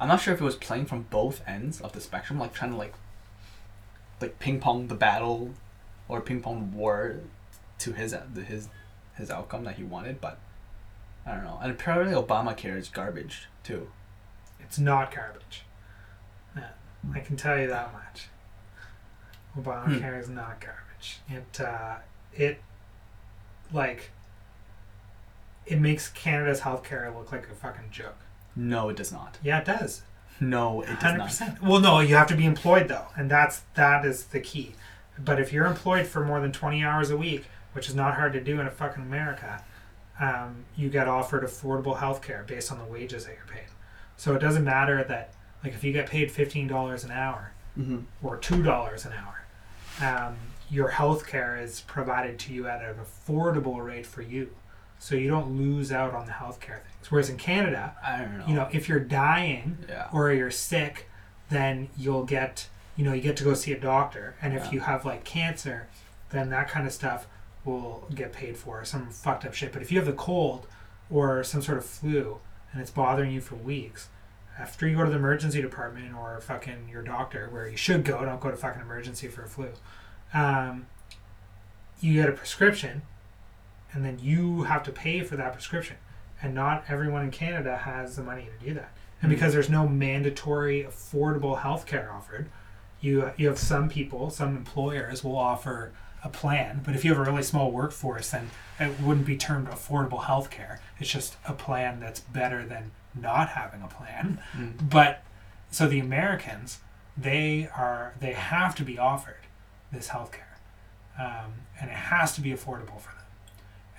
[0.00, 2.72] I'm not sure if it was playing from both ends of the spectrum, like trying
[2.72, 2.94] to like.
[4.20, 5.54] Like ping pong the battle,
[6.08, 7.20] or ping pong the war,
[7.78, 8.14] to his
[8.46, 8.68] his,
[9.16, 10.38] his outcome that he wanted, but.
[11.26, 13.88] I don't know, and apparently Obamacare is garbage too.
[14.60, 15.62] It's not garbage.
[16.56, 16.70] Yeah,
[17.12, 18.28] I can tell you that much.
[19.54, 21.18] Obamacare is not garbage.
[21.28, 21.96] It uh,
[22.32, 22.62] it
[23.74, 24.10] like
[25.68, 28.16] it makes Canada's healthcare look like a fucking joke.
[28.56, 29.38] No, it does not.
[29.42, 30.02] Yeah, it does.
[30.40, 31.62] No, it does Hundred not.
[31.62, 34.74] Well, no, you have to be employed though, and that's that is the key.
[35.18, 38.32] But if you're employed for more than twenty hours a week, which is not hard
[38.34, 39.64] to do in a fucking America,
[40.20, 43.66] um, you get offered affordable health care based on the wages that you're paid.
[44.16, 45.32] So it doesn't matter that
[45.64, 48.26] like if you get paid fifteen dollars an hour Mm-hmm.
[48.26, 49.44] or two dollars an hour,
[50.28, 50.34] um,
[50.68, 54.50] your health care is provided to you at an affordable rate for you.
[54.98, 57.10] So you don't lose out on the healthcare things.
[57.10, 58.46] Whereas in Canada, I don't know.
[58.46, 60.08] you know, if you're dying Yeah.
[60.12, 61.08] or you're sick,
[61.50, 64.70] then you'll get you know you get to go see a doctor, and if Yeah.
[64.72, 65.86] you have like cancer,
[66.30, 67.26] then that kind of stuff
[67.64, 69.72] will get paid for some fucked up shit.
[69.72, 70.66] But if you have the cold
[71.08, 72.40] or some sort of flu,
[72.72, 74.08] and it's bothering you for weeks,
[74.58, 78.24] after you go to the emergency department or fucking your doctor, where you should go,
[78.24, 79.68] don't go to fucking emergency for a flu.
[80.34, 80.86] Um,
[82.00, 83.02] you get a prescription,
[83.92, 85.96] and then you have to pay for that prescription,
[86.42, 88.90] and not everyone in Canada has the money to do that.
[89.20, 89.34] And Mhm.
[89.34, 92.48] because there's no mandatory, affordable health care offered,
[93.00, 95.92] you you have some people, some employers will offer
[96.24, 99.68] a plan, but if you have a really small workforce, then it wouldn't be termed
[99.68, 100.80] affordable health care.
[100.98, 104.40] It's just a plan that's better than not having a plan.
[104.56, 104.90] Mm.
[104.90, 105.22] But
[105.70, 106.80] so the Americans,
[107.16, 109.46] they are they have to be offered
[109.92, 110.56] this health care,
[111.18, 113.17] um, and it has to be affordable for them.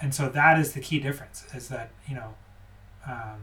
[0.02, 2.36] And so that is the key difference: is that you know
[3.08, 3.42] um,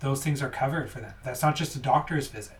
[0.00, 1.14] those things are covered for them.
[1.24, 2.58] That's not just a doctor's visit,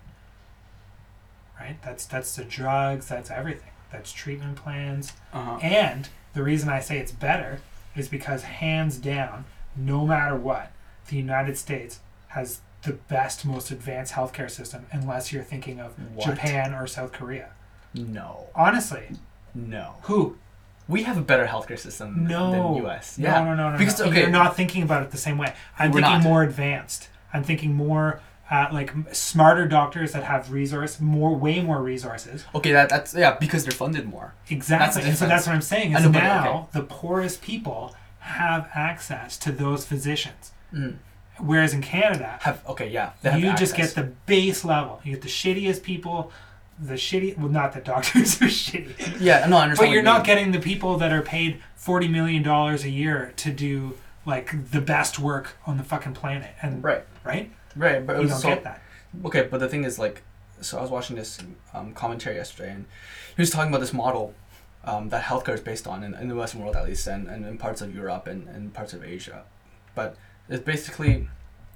[1.58, 1.76] right?
[1.82, 3.08] That's that's the drugs.
[3.08, 3.70] That's everything.
[3.92, 5.12] That's treatment plans.
[5.32, 5.58] Uh-huh.
[5.62, 7.60] And the reason I say it's better
[7.94, 9.44] is because hands down,
[9.76, 10.72] no matter what,
[11.08, 16.26] the United States has the best, most advanced healthcare system, unless you're thinking of What?
[16.26, 17.50] Japan or South Korea.
[17.94, 18.48] No.
[18.54, 19.10] Honestly,
[19.54, 19.94] No.
[20.02, 20.36] who?
[20.86, 22.50] We have a better healthcare system No.
[22.74, 23.18] than US.
[23.18, 23.44] No, Yeah.
[23.44, 23.78] no, no, no.
[23.78, 24.06] Because, no.
[24.06, 24.20] okay.
[24.20, 25.54] You're not thinking about it the same way.
[25.78, 26.22] I'm We're thinking not.
[26.22, 27.08] more advanced.
[27.32, 28.20] I'm thinking more
[28.50, 32.44] uh, like smarter doctors that have resource, more, way more resources.
[32.54, 34.34] Okay, that that's yeah, because they're funded more.
[34.50, 35.02] Exactly.
[35.02, 36.80] the and so that's what I'm saying is know, now okay.
[36.80, 40.52] the poorest people have access to those physicians.
[40.72, 40.96] Mm.
[41.38, 43.10] Whereas in Canada, Have okay, yeah.
[43.22, 43.94] They have you just access.
[43.94, 45.00] get the base level.
[45.02, 46.30] You get the shittiest people,
[46.78, 47.36] the shitty.
[47.38, 49.88] Well, not that doctors are shitty, Yeah, no, I understand.
[49.88, 53.32] but you're you not getting the people that are paid forty million dollars a year
[53.36, 56.50] to do like the best work on the fucking planet.
[56.62, 57.04] And Right.
[57.24, 58.80] right, Right, but you don't so, get that.
[59.24, 60.22] Okay, but the thing is, like,
[60.60, 61.38] so I was watching this
[61.74, 62.86] um, commentary yesterday, and
[63.36, 64.34] he was talking about this model
[64.84, 67.44] um, that healthcare is based on, in, in the Western world at least, and, and
[67.44, 69.44] in parts of Europe and, and parts of Asia.
[69.94, 70.16] But
[70.48, 71.28] it's basically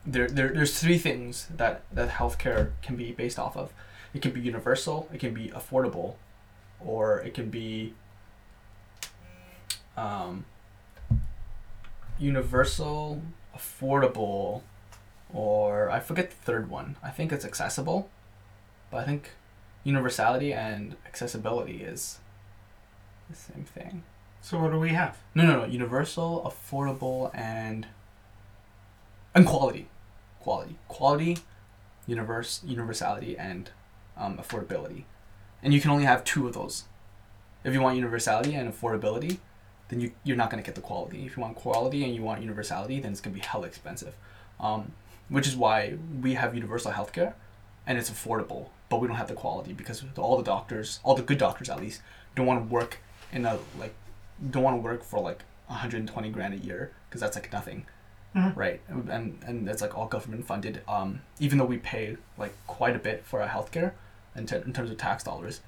[0.07, 3.73] there, there there's three things that that healthcare can be based off of.
[4.15, 6.15] It can be universal, it can be affordable,
[6.81, 7.95] or it can be
[9.97, 10.45] um,
[12.19, 13.23] universal,
[13.57, 14.63] affordable,
[15.33, 16.97] or I forget the third one.
[17.03, 18.09] I think it's accessible,
[18.91, 19.31] but I think
[19.85, 22.19] universality and accessibility is
[23.29, 24.05] the same thing.
[24.41, 25.19] So what do we have?
[25.35, 25.65] No, no, no.
[25.67, 27.87] Universal, affordable, and
[29.35, 29.89] and quality,
[30.41, 31.39] quality, quality,
[32.07, 33.71] universe, universality, and
[34.19, 35.05] um, affordability.
[35.63, 36.85] And you can only have two of those.
[37.65, 39.39] If you want universality and affordability,
[39.89, 41.25] then you you're not gonna get the quality.
[41.27, 44.15] If you want quality and you want universality, then it's gonna be hella expensive.
[44.61, 44.93] Um,
[45.29, 47.35] which is why we have universal healthcare,
[47.87, 51.23] and it's affordable, but we don't have the quality because all the doctors, all the
[51.23, 52.01] good doctors at least,
[52.35, 52.99] don't want to work
[53.33, 53.95] in a like
[54.51, 57.85] don't want to work for like 120 grand a year because that's like nothing
[58.37, 58.55] Mhm.
[58.57, 62.95] right and and that's like all government funded um even though we pay like quite
[62.95, 63.93] a bit for our healthcare
[64.37, 65.61] in, ter- in terms of tax dollars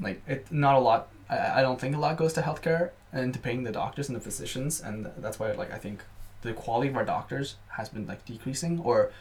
[0.00, 3.32] like it not a lot I, I don't think a lot goes to healthcare and
[3.34, 6.02] to paying the doctors and the physicians and that's why like i think
[6.42, 9.12] the quality of our doctors has been like decreasing or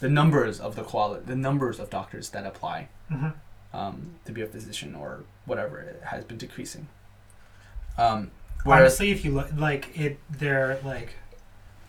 [0.00, 3.28] the numbers of the quality the numbers of doctors that apply hmm
[3.74, 6.86] um, to be a physician or whatever it has been decreasing.
[7.98, 8.30] Um,
[8.62, 11.16] whereas, Honestly, if you look like it, they're like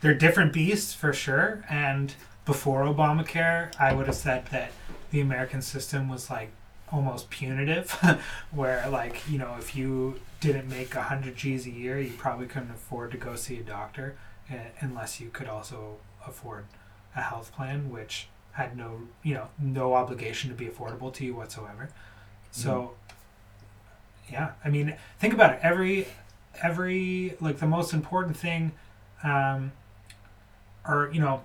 [0.02, 1.64] they're different beasts for sure.
[1.70, 2.14] And
[2.46, 4.72] before Obamacare, I would have said that
[5.16, 6.52] the American system was like
[6.92, 7.90] almost punitive,
[8.52, 12.72] where like you know if you didn't make hundred G's a year, you probably couldn't
[12.72, 14.18] afford to go see a doctor,
[14.52, 15.96] uh, unless you could also
[16.28, 16.66] afford
[17.16, 21.34] a health plan, which had no you know no obligation to be affordable to you
[21.34, 21.88] whatsoever.
[22.52, 22.96] So
[24.30, 25.60] yeah, I mean think about it.
[25.64, 26.10] Every
[26.62, 28.74] every like the most important thing,
[29.24, 29.72] um,
[30.86, 31.42] or you know,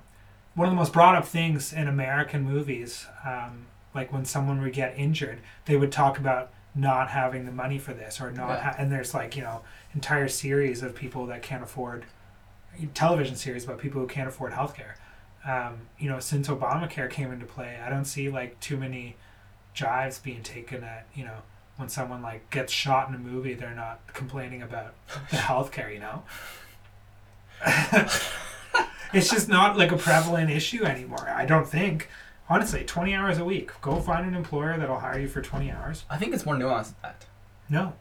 [0.54, 4.72] one of the most brought up things in American movies, um, like when someone would
[4.72, 8.74] get injured, they would talk about not having the money for this or not, ha-
[8.78, 9.62] and there's like you know
[9.94, 12.04] entire series of people that can't afford
[12.94, 14.94] television series about people who can't afford healthcare.
[15.44, 19.16] Um, you know, since Obamacare came into play, I don't see like too many
[19.74, 21.38] jives being taken at you know
[21.76, 24.94] when someone like gets shot in a movie, they're not complaining about
[25.30, 25.92] the healthcare.
[25.92, 26.22] You know,
[29.12, 31.28] it's just not like a prevalent issue anymore.
[31.28, 32.08] I don't think.
[32.48, 33.70] Honestly, twenty hours a week.
[33.80, 36.04] Go find an employer that'll hire you for twenty hours.
[36.10, 37.26] I think it's more nuanced than that.
[37.68, 37.92] No,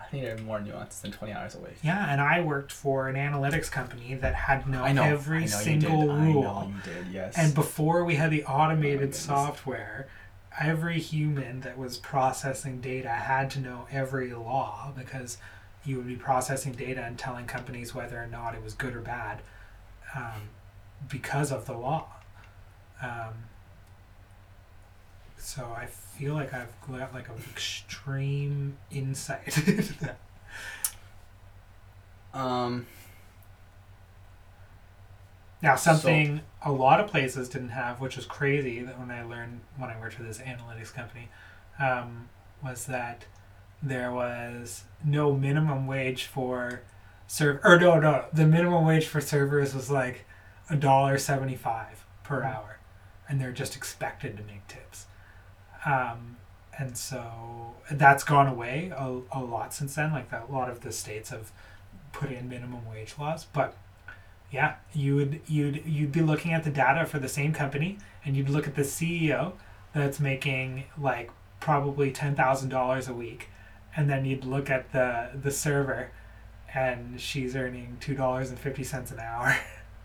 [0.00, 1.76] I think they're more nuanced than 20 hours a week.
[1.82, 5.46] yeah, and I worked for an analytics company that had no know, every I know
[5.48, 6.34] single you did.
[6.34, 6.46] rule.
[6.46, 7.06] I know you did.
[7.12, 7.34] Yes.
[7.36, 9.18] And before we had the oh automated goodness.
[9.18, 10.08] software,
[10.58, 15.38] every human that was processing data had to know every law because
[15.84, 19.00] you would be processing data and telling companies whether or not it was good or
[19.00, 19.40] bad.
[20.16, 20.48] Um,
[21.08, 22.06] because of the law.
[23.02, 23.34] Um,
[25.36, 29.58] so I feel like I've got like an extreme insight.
[29.58, 30.18] into that.
[32.32, 32.86] Um,
[35.62, 39.60] now, something a lot of places didn't have, which was crazy that when I learned
[39.76, 41.28] when I worked for this analytics company,
[41.78, 42.28] um,
[42.62, 43.24] was that
[43.82, 46.82] there was no minimum wage for
[47.26, 50.24] serve or no no the minimum wage for servers was like
[50.70, 52.78] a dollar seventy five per hour,
[53.28, 55.06] and they're just expected to make tips.
[55.84, 56.36] Um,
[56.78, 60.12] and so that's gone away a, a lot since then.
[60.12, 61.52] Like that, a lot of the states have
[62.12, 63.76] put in minimum wage laws, but
[64.50, 68.36] yeah, you would you'd you'd be looking at the data for the same company, and
[68.36, 69.52] you'd look at the CEO
[69.92, 73.48] that's making like probably ten thousand dollars a week,
[73.96, 76.10] and then you'd look at the the server,
[76.74, 79.56] and she's earning two dollars and fifty cents an hour.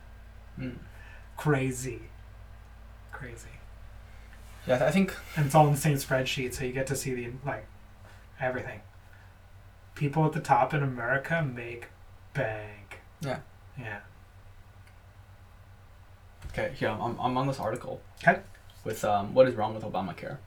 [0.59, 0.75] mm.
[1.37, 2.01] Crazy,
[3.11, 3.47] crazy,
[4.67, 7.13] Yeah, I think and it's all in the same spreadsheet, so you get to see
[7.13, 7.65] the like
[8.39, 8.81] everything.
[9.95, 11.87] People at the top in America make
[12.33, 12.99] bank.
[13.21, 13.39] Yeah.
[13.79, 13.99] Yeah.
[16.47, 16.73] okay.
[16.75, 18.01] Here, I'm, I'm on this article.
[18.21, 18.39] 'Kay.
[18.83, 20.37] With um, what is wrong with Obamacare?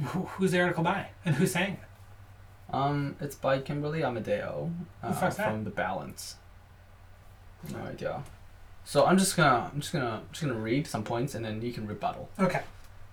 [0.00, 1.88] Who, who's the article by, and who's saying it?
[2.72, 4.70] Um, it's by Kimberly Amadeo
[5.02, 6.36] uh, the from The Balance.
[7.72, 8.22] No idea.
[8.84, 11.60] So I'm just gonna I'm just gonna I'm just gonna read some points and then
[11.62, 12.28] you can rebuttal.
[12.38, 12.62] Okay.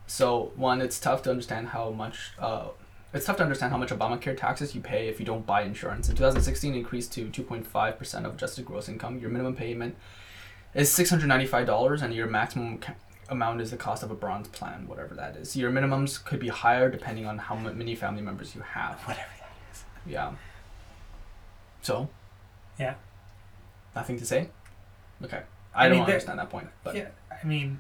[0.06, 2.68] So one, it's tough to understand how much uh,
[3.14, 6.08] it's tough to understand how much Obamacare taxes you pay if you don't buy insurance.
[6.10, 9.20] In 2016, it increased to 2.5 percent of adjusted gross income.
[9.20, 9.96] Your minimum payment
[10.74, 12.94] is 695 dollars, and your maximum ca-
[13.30, 15.56] amount is the cost of a bronze plan, whatever that is.
[15.58, 19.00] Your minimums could be higher depending on how many family members you have.
[19.02, 19.28] Whatever.
[20.08, 20.34] Yeah.
[21.82, 22.10] So.
[22.80, 22.96] Yeah.
[23.96, 24.50] Nothing to say.
[25.24, 25.42] Okay.
[25.74, 27.80] I, I don't mean, understand that point, but yeah, I mean,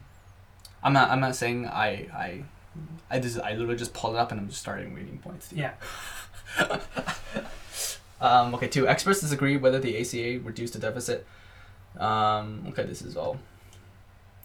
[0.83, 1.09] I'm not.
[1.09, 2.07] I'm not saying I.
[2.13, 2.43] I.
[3.09, 3.39] I just.
[3.39, 5.51] I literally just pulled it up and I'm just starting reading points.
[5.51, 5.73] yeah.
[8.19, 8.67] Um, okay.
[8.67, 11.25] Two experts disagree whether the ACA reduced the deficit.
[11.99, 13.37] Um, okay, this is all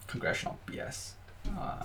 [0.07, 1.13] congressional BS.
[1.57, 1.83] Uh,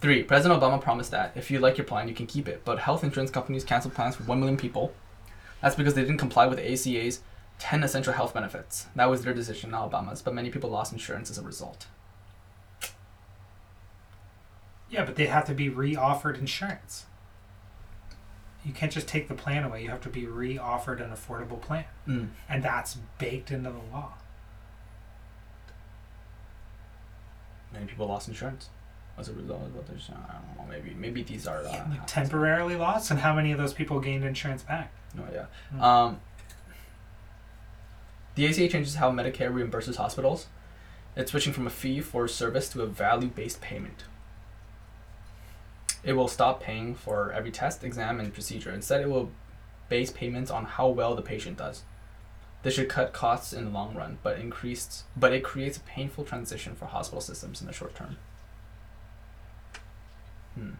[0.00, 0.22] three.
[0.24, 3.04] President Obama promised that if you like your plan, you can keep it, but health
[3.04, 4.92] insurance companies canceled plans for one million people.
[5.62, 7.20] That's because they didn't comply with ACA's
[7.58, 8.86] ten essential health benefits.
[8.96, 10.22] That was their decision, not Obama's.
[10.22, 11.86] But many people lost insurance as a result.
[14.90, 17.04] Yeah, but they have to be re-offered insurance.
[18.64, 19.82] You can't just take the plan away.
[19.84, 22.28] You have to be re-offered an affordable plan, Mm.
[22.48, 24.14] and that's baked into the law.
[27.72, 28.68] Many people lost insurance
[29.16, 30.18] as a result of what they're saying.
[30.28, 30.64] I don't know.
[30.68, 34.24] Maybe maybe these are uh, Like temporarily lost, and how many of those people gained
[34.24, 34.92] insurance back?
[35.14, 35.48] No idea.
[35.74, 35.82] Mm.
[35.82, 36.20] Um,
[38.34, 40.46] the ACA changes how Medicare reimburses hospitals.
[41.16, 44.04] It's switching from a fee for service to a value-based payment.
[46.02, 48.72] It will stop paying for every test, exam, and procedure.
[48.72, 49.30] Instead, it will
[49.88, 51.82] base payments on how well the patient does.
[52.62, 56.24] This should cut costs in the long run, but increased but it creates a painful
[56.24, 58.16] transition for hospital systems in the short term.
[60.54, 60.70] Hmm.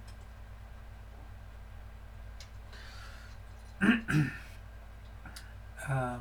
[5.89, 6.21] Um,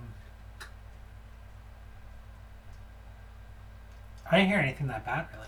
[4.32, 5.47] I didn't hear anything that bad, really.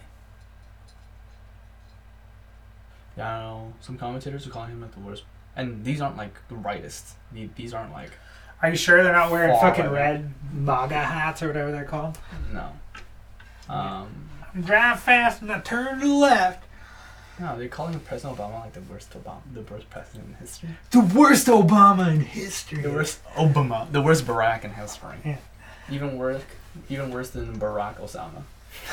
[3.18, 3.74] Yeah, I know.
[3.82, 5.24] Some commentators are calling him like the worst,
[5.56, 7.16] and these aren't like the rightest.
[7.56, 8.12] These aren't like
[8.62, 9.92] Are you sure they're not wearing fucking right.
[9.92, 12.18] red MAGA hats or whatever they're called?
[12.54, 12.72] no.
[13.70, 16.66] Um, Drive fast and I turn to the left.
[17.42, 20.70] No, they're calling President Obama like the worst Obama, the worst president in history.
[20.92, 22.84] The worst Obama in history.
[22.84, 25.18] The worst Obama, the worst Barack in history.
[25.26, 25.38] Yeah.
[25.90, 26.44] Even worse,
[26.88, 28.44] even worse than Barack Osama.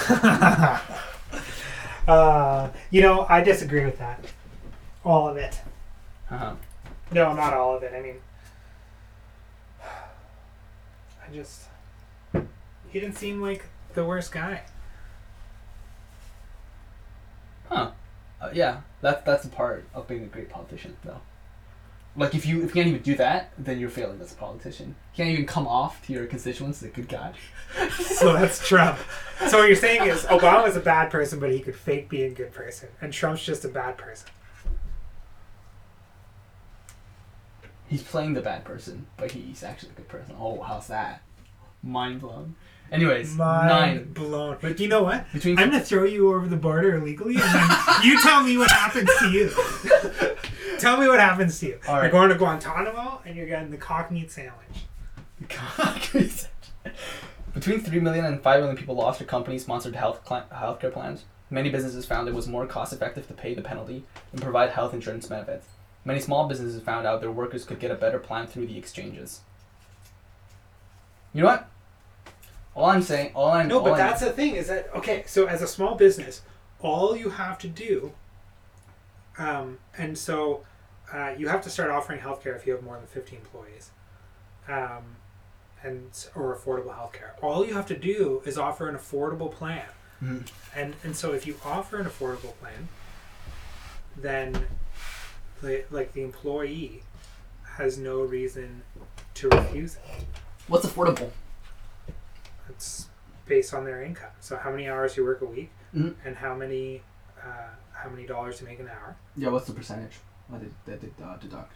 [2.08, 4.24] uh, you know, I disagree with that.
[5.04, 5.60] All of it.
[6.30, 6.54] Uh-huh.
[7.12, 7.92] No, not all of it.
[7.94, 8.16] I mean,
[9.82, 11.64] I just.
[12.32, 14.62] He didn't seem like the worst guy.
[17.68, 17.90] Huh.
[18.40, 21.20] Uh, yeah, that's that's a part of being a great politician, though.
[22.16, 24.88] Like if you if you can't even do that, then you're failing as a politician.
[24.88, 27.32] You can't even come off to your constituents as a good guy.
[27.98, 28.98] So that's Trump.
[29.48, 32.34] So what you're saying is Obama's a bad person, but he could fake being a
[32.34, 34.28] good person, and Trump's just a bad person.
[37.88, 40.34] He's playing the bad person, but he's actually a good person.
[40.38, 41.22] Oh, how's that?
[41.82, 42.56] Mind blown.
[42.90, 44.12] Anyways, Mind nine.
[44.12, 44.56] blown.
[44.60, 45.30] But you know what?
[45.32, 47.68] Between I'm gonna throw you over the border illegally, and then
[48.04, 49.50] you tell me what happens to you.
[50.78, 51.78] tell me what happens to you.
[51.86, 54.86] All You're going to Guantanamo, and you're getting the cock meat sandwich.
[55.48, 56.30] Cock Between
[57.54, 61.24] Between 3 million and 5 million people lost their company sponsored health cl- healthcare plans.
[61.50, 64.92] Many businesses found it was more cost effective to pay the penalty and provide health
[64.94, 65.66] insurance benefits.
[66.04, 69.40] Many small businesses found out their workers could get a better plan through the exchanges.
[71.34, 71.68] You know what?
[72.78, 75.24] All I'm saying, all I'm No, all but I'm- that's the thing is that okay.
[75.26, 76.42] So as a small business,
[76.78, 78.12] all you have to do,
[79.36, 80.64] um, and so
[81.12, 83.90] uh, you have to start offering healthcare if you have more than fifty employees,
[84.68, 85.16] um,
[85.82, 87.30] and or affordable healthcare.
[87.42, 89.86] All you have to do is offer an affordable plan,
[90.22, 90.48] Mhm.
[90.76, 92.88] and and so if you offer an affordable plan,
[94.16, 94.68] then,
[95.62, 97.02] the, like the employee,
[97.76, 98.82] has no reason
[99.34, 100.24] to refuse it.
[100.68, 101.30] What's affordable?
[102.78, 103.08] It's
[103.46, 104.30] based on their income.
[104.38, 106.14] So how many hours you work a week, Mhm.
[106.24, 107.02] and how many
[107.42, 110.18] uh, how many dollars you make an hour Yeah, what's the percentage
[110.48, 111.74] that they, that uh, deduct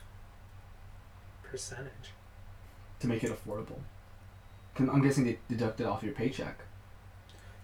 [1.43, 2.13] percentage.
[3.01, 3.81] to make it affordable?
[4.77, 6.59] Can, I'm guessing they deduct it off your paycheck.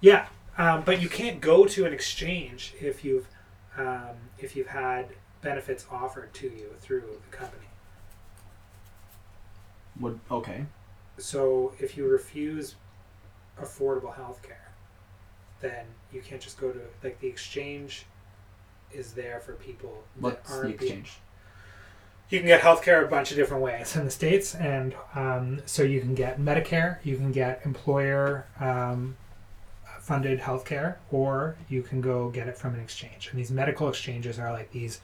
[0.01, 0.27] Yeah,
[0.59, 3.29] um, but you can't go to an exchange if you've
[3.77, 5.11] um, if you've had
[5.43, 7.67] benefits offered to you through the company.
[10.01, 10.67] Would okay.
[11.19, 12.75] So if you refuse
[13.63, 14.71] affordable health care,
[15.61, 18.07] then you can't just go to like the exchange
[18.93, 21.19] is there for people that What's the aren't being exchange?
[22.31, 25.83] you can get healthcare a bunch of different ways in the states, and um, so
[25.83, 29.17] you can get Medicare, you can get employer um,
[30.01, 33.29] funded healthcare, or you can go get it from an exchange.
[33.31, 35.01] And these medical exchanges are like these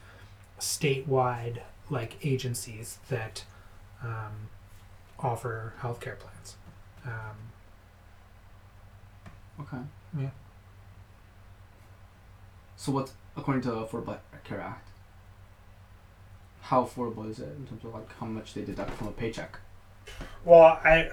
[0.59, 3.43] statewide like agencies that
[4.03, 4.49] um,
[5.19, 6.57] offer healthcare plans.
[7.05, 7.51] Um,
[9.59, 9.77] Okay.
[10.19, 10.29] Yeah.
[12.75, 14.89] So what's according to the Affordable Care Act?
[16.61, 19.59] How affordable is it in terms of like how much they deduct from a paycheck?
[20.43, 21.09] Well, I,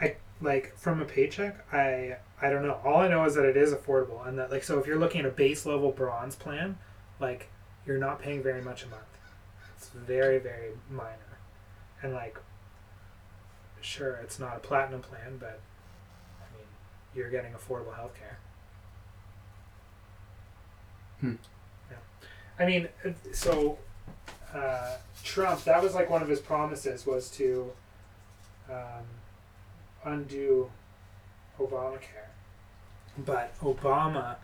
[0.00, 1.66] I like from a paycheck.
[1.72, 2.80] I I don't know.
[2.84, 5.20] All I know is that it is affordable, and that like so if you're looking
[5.20, 6.78] at a base level bronze plan,
[7.18, 7.48] like
[7.86, 9.02] you're not paying very much a month.
[9.76, 11.38] It's very very minor,
[12.02, 12.38] and like,
[13.80, 15.60] sure, it's not a platinum plan, but
[17.14, 18.38] you're getting affordable health care.
[21.20, 21.34] Hmm.
[21.90, 21.96] Yeah,
[22.58, 22.88] I mean,
[23.32, 23.78] so
[24.54, 25.64] uh, Trump.
[25.64, 27.72] That was like one of his promises was to
[28.68, 29.04] um,
[30.04, 30.70] undo
[31.58, 32.28] Obamacare.
[33.18, 34.36] But Obama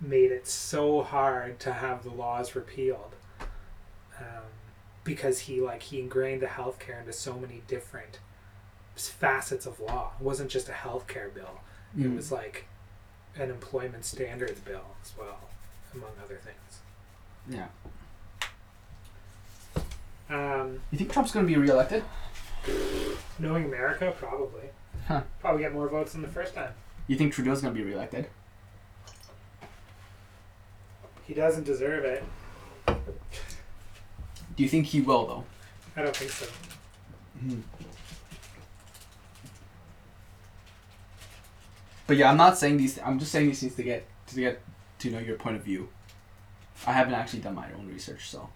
[0.00, 3.14] made it so hard to have the laws repealed
[4.18, 4.44] um,
[5.04, 8.18] because he like he ingrained the healthcare into so many different
[8.96, 10.12] facets of law.
[10.20, 11.60] It wasn't just a healthcare bill.
[11.96, 12.16] It Mm.
[12.16, 12.66] was like
[13.36, 15.40] an employment standards bill as well,
[15.94, 16.80] among other things.
[17.48, 17.68] Yeah.
[20.30, 22.04] Um, You think Trump's gonna be reelected?
[23.38, 24.70] knowing America, probably.
[25.08, 25.22] Huh.
[25.40, 26.72] Probably get more votes than the first time.
[27.08, 28.28] You think Trudeau's gonna be reelected?
[31.24, 32.24] He doesn't deserve it.
[32.86, 35.44] Do you think he will though?
[35.96, 36.46] I don't think so.
[42.06, 42.98] But yeah, I'm not saying these.
[42.98, 44.60] I'm just saying these things to get to get
[45.00, 45.88] to know your point of view.
[46.86, 48.48] I haven't actually done my own research, so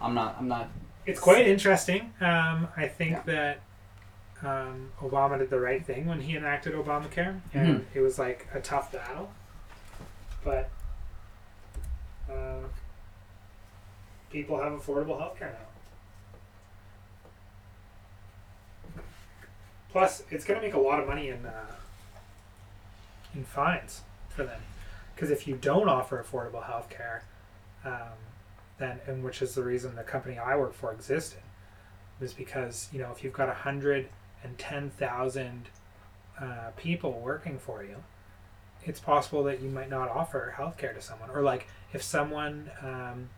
[0.00, 0.36] I'm not.
[0.38, 0.68] I'm not.
[1.06, 2.12] It's quite interesting.
[2.20, 3.22] Um, I think Yeah.
[3.26, 3.60] that
[4.42, 7.84] um, Obama did the right thing when he enacted Obamacare, and Mhm.
[7.94, 9.30] it was like a tough battle,
[10.44, 10.70] but
[12.30, 12.62] uh,
[14.30, 15.66] people have affordable health care now.
[19.90, 21.66] Plus, it's going to make a lot of money in uh,
[23.34, 24.60] in fines for them,
[25.14, 27.24] because if you don't offer affordable health care,
[27.84, 28.18] um,
[28.78, 31.40] then and which is the reason the company I work for existed,
[32.20, 34.08] was because you know if you've got a hundred
[34.42, 35.68] and ten thousand
[36.40, 37.96] uh, people working for you,
[38.84, 42.70] it's possible that you might not offer health care to someone, or like if someone
[42.82, 43.28] um,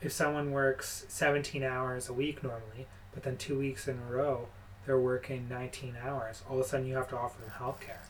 [0.00, 4.48] if someone works seventeen hours a week normally, but then two weeks in a row
[4.84, 8.02] they're working nineteen hours, all of a sudden you have to offer them health care.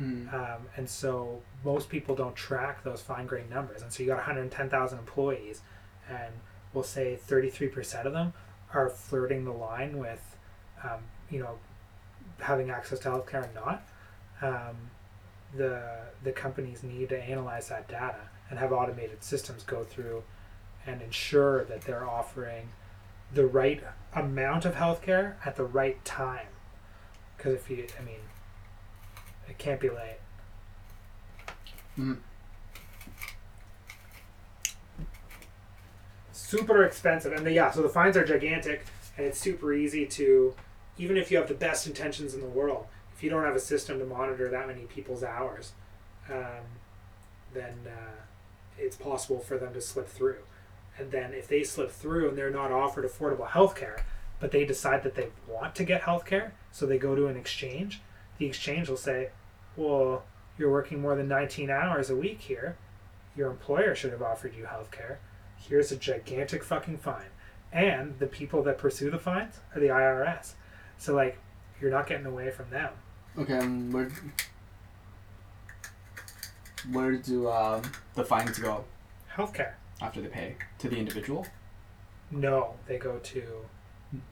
[0.00, 0.32] Mm.
[0.32, 3.82] Um, and so most people don't track those fine grained numbers.
[3.82, 5.60] And so you got 110,000 employees,
[6.08, 6.32] and
[6.72, 8.32] we'll say 33% of them
[8.72, 10.36] are flirting the line with,
[10.82, 11.58] um, you know,
[12.40, 13.86] having access to healthcare and not.
[14.42, 14.76] Um,
[15.56, 15.80] the
[16.24, 20.24] the companies need to analyze that data and have automated systems go through
[20.86, 22.70] and ensure that they're offering
[23.32, 23.82] the right
[24.14, 26.46] amount of healthcare at the right time.
[27.36, 28.20] Because if you, I mean,
[29.48, 30.18] it can't be late.
[31.98, 32.18] Mm.
[36.32, 38.84] Super expensive, and the, yeah, so the fines are gigantic,
[39.16, 40.54] and it's super easy to,
[40.98, 42.86] even if you have the best intentions in the world,
[43.16, 45.72] if you don't have a system to monitor that many people's hours,
[46.30, 46.64] um,
[47.52, 48.22] then uh,
[48.78, 50.38] it's possible for them to slip through.
[50.98, 54.04] And then if they slip through and they're not offered affordable health care,
[54.40, 57.36] but they decide that they want to get health care, so they go to an
[57.36, 58.00] exchange,
[58.38, 59.30] the exchange will say,
[59.76, 60.24] well,
[60.58, 62.76] you're working more than 19 hours a week here.
[63.36, 65.18] Your employer should have offered you health care.
[65.56, 67.26] Here's a gigantic fucking fine.
[67.72, 70.52] And the people that pursue the fines are the IRS.
[70.98, 71.38] So, like,
[71.80, 72.92] you're not getting away from them.
[73.36, 74.08] Okay, um, where
[76.92, 77.82] where do um,
[78.14, 78.84] the fines go
[79.34, 79.72] Healthcare.
[80.00, 81.46] after they pay to the individual?
[82.30, 83.42] No, they go to.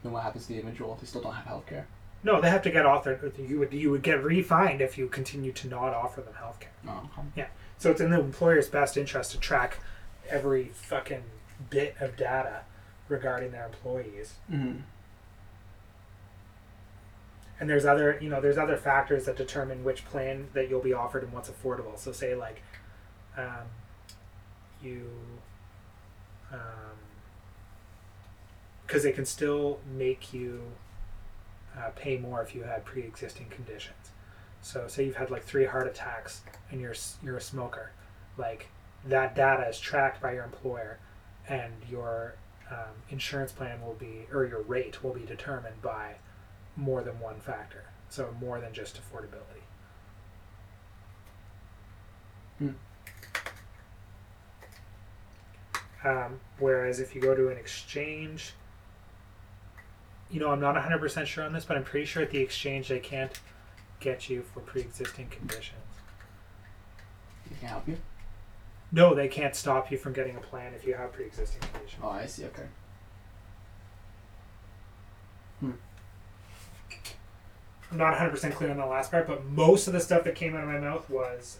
[0.03, 1.87] Then what happens to the individual if they still don't have health care?
[2.25, 3.49] No, they have to get authored.
[3.49, 6.69] You would you would get refined if you continue to not offer them healthcare.
[6.89, 7.49] Oh, okay.
[7.79, 9.79] So it's in the employer's best interest to track
[10.29, 11.25] every fucking
[11.69, 12.63] bit of data
[13.09, 14.35] regarding their employees.
[14.51, 14.83] Mm-hmm.
[17.59, 20.93] And there's other, you know, there's other factors that determine which plan that you'll be
[20.93, 21.99] offered and what's affordable.
[21.99, 22.63] So say like,
[23.37, 23.67] um,
[24.83, 25.09] you,
[28.87, 30.63] because they can still make you
[31.79, 34.11] uh, pay more if you had pre-existing conditions.
[34.61, 37.93] So say you've had like three heart attacks and you're you're a smoker,
[38.37, 38.69] like
[39.05, 40.99] that data is tracked by your employer,
[41.49, 42.37] and your
[42.71, 46.15] um, insurance plan will be or your rate will be determined by
[46.77, 47.85] more than one factor.
[48.09, 49.63] So more than just affordability.
[56.05, 58.55] Um, whereas if you go to an exchange,
[60.33, 62.89] you know, I'm not 100% sure on this, but I'm pretty sure at the exchange
[62.89, 63.39] they can't
[64.01, 65.79] get you for pre existing conditions.
[67.49, 67.99] They can help you.
[68.91, 72.03] No, they can't stop you from getting a plan if you have pre existing conditions.
[72.03, 72.45] Oh, I see.
[72.47, 72.67] Okay.
[75.61, 75.73] Hmm.
[77.91, 80.57] I'm not 100% clear on the last part, but most of the stuff that came
[80.57, 81.59] out of my mouth was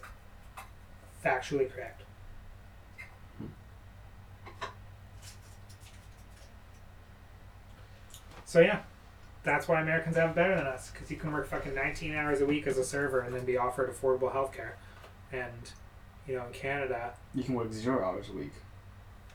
[1.23, 2.02] factually correct.
[8.53, 8.81] So yeah,
[9.41, 12.39] that's why Americans have it better than us, because you can work fucking 19 hours
[12.39, 14.77] a week as a server and then be offered affordable health care.
[15.31, 15.71] And,
[16.27, 18.51] you know, in Canada, You can work zero hours a week.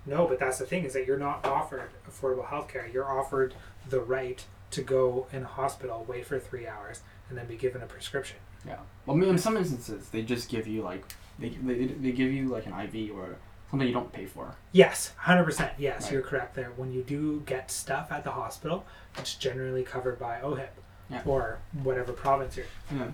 [0.07, 2.87] no, but that's the thing is that you're not offered affordable health care.
[2.87, 3.55] You're offered
[3.91, 7.83] the right to go in a hospital, wait for three hours, and then be given
[7.83, 8.37] a prescription.
[8.65, 8.77] Yeah.
[9.05, 11.05] Well, I mean, in some instances, they just give you like
[11.41, 13.35] they, they, they give you like an IV or
[13.71, 14.55] something you don't pay for.
[14.73, 15.73] Yes, hundred percent.
[15.79, 16.13] Yes, Right.
[16.13, 16.71] you're correct there.
[16.77, 20.71] When you do get stuff at the hospital, it's generally covered by OHIP
[21.11, 21.23] Yeah.
[21.27, 22.67] or whatever province you're.
[22.91, 23.09] Yeah.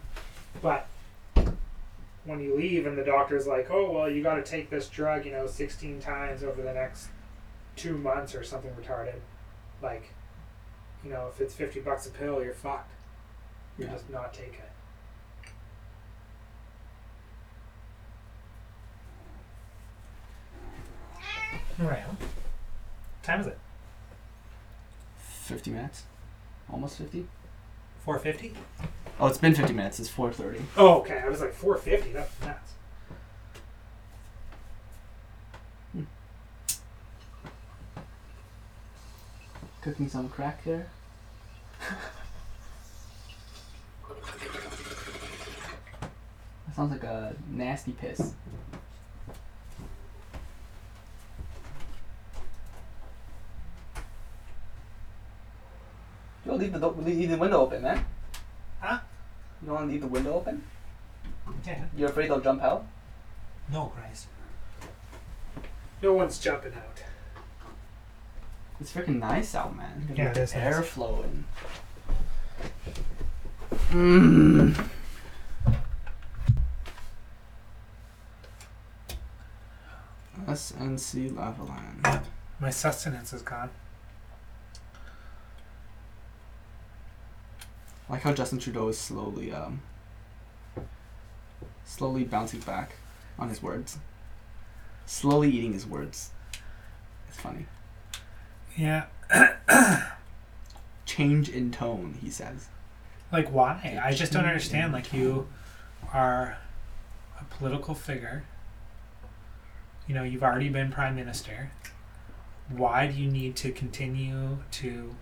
[0.62, 0.86] But
[2.24, 5.26] when you leave and the doctor's like, "Oh, well, you got to take this drug,
[5.26, 7.08] you know, 16 times over the next
[7.76, 9.20] two months or something retarded,"
[9.82, 10.10] like,
[11.02, 12.92] you know, if it's 50 bucks a pill, you're fucked.
[13.76, 13.94] You're Yeah.
[13.94, 14.70] just not taking it.
[21.78, 22.04] Right.
[23.22, 23.58] Time is it?
[25.18, 26.04] Fifty minutes.
[26.72, 27.26] Almost fifty.
[28.04, 28.54] 450?
[29.18, 29.98] Oh, it's been fifty minutes.
[29.98, 30.60] It's four thirty.
[30.76, 31.20] Oh, okay.
[31.24, 32.12] I was like 450.
[32.12, 32.72] That's nuts.
[35.92, 36.02] Hmm.
[39.82, 40.88] Cooking some crack there.
[46.66, 48.34] that sounds like a nasty piss.
[56.56, 58.04] Leave the do- leave the window open, man.
[58.80, 58.98] Huh?
[59.60, 60.62] You don't want to leave the window open?
[61.66, 61.84] Yeah.
[61.96, 62.86] You're afraid they'll jump out?
[63.72, 64.26] No, Christ.
[66.02, 67.02] No one's jumping out.
[68.80, 70.08] It's freaking nice out, man.
[70.14, 70.88] Yeah, it is Air nice.
[70.88, 71.44] flowing.
[73.90, 74.86] Mmm.
[80.46, 82.22] SNC Lavalin.
[82.60, 83.70] My sustenance is gone.
[88.14, 89.82] Like how Justin Trudeau is slowly, um,
[91.84, 92.94] slowly bouncing back
[93.40, 93.98] on his words.
[95.04, 96.30] Slowly eating his words.
[97.28, 97.66] It's funny.
[98.76, 99.06] Yeah.
[101.06, 102.68] Change in tone, he says.
[103.32, 104.00] Like, why?
[104.00, 104.92] I just don't understand.
[104.92, 105.48] Like, you
[106.12, 106.58] are
[107.40, 108.44] a political figure.
[110.06, 111.72] You know, you've already been prime minister.
[112.68, 115.16] Why do you need to continue to,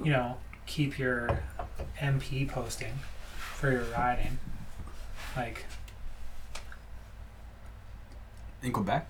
[0.00, 0.36] you know,
[0.68, 1.40] keep your
[2.00, 2.92] MP posting
[3.56, 4.38] for your riding?
[5.36, 5.64] Like,
[8.62, 9.06] In Quebec?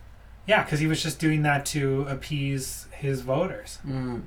[0.46, 3.78] yeah, because he was just doing that to appease his voters.
[3.86, 4.22] Mm.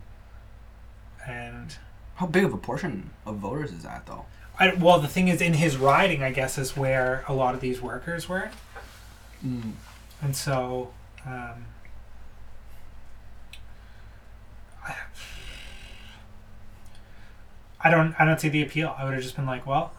[1.27, 1.75] And
[2.15, 4.25] How big of a portion of voters is that, though?
[4.59, 7.61] I, well, the thing is, in his riding, I guess, is where a lot of
[7.61, 8.51] these workers were,
[9.45, 9.73] Mm.
[10.21, 10.93] and so.
[11.25, 11.65] Um,
[14.85, 14.95] I-
[17.83, 18.15] I don't.
[18.19, 18.95] I don't see the appeal.
[18.97, 19.93] I would have just been like, well,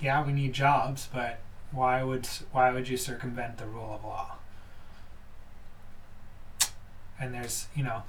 [0.00, 1.38] yeah, we need jobs, but
[1.70, 4.36] why would why would you circumvent the rule of law?
[7.20, 8.02] And there's you know,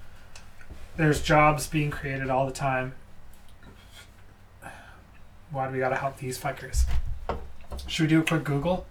[0.97, 2.93] there's jobs being created all the time.
[5.51, 6.85] Why do we gotta help these fuckers?
[7.87, 8.87] Should we do a quick Google?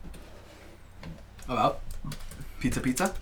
[1.48, 1.80] About
[2.60, 3.12] pizza, pizza.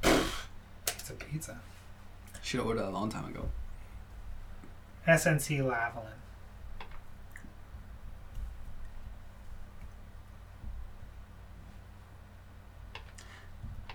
[0.00, 1.58] Pizza, pizza.
[2.42, 3.48] Should have ordered that a long time ago.
[5.06, 6.12] SNC Lavalin.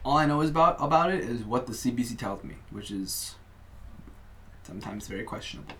[0.05, 3.35] All I know is about about it is what the CBC tells me, which is
[4.63, 5.75] sometimes very questionable.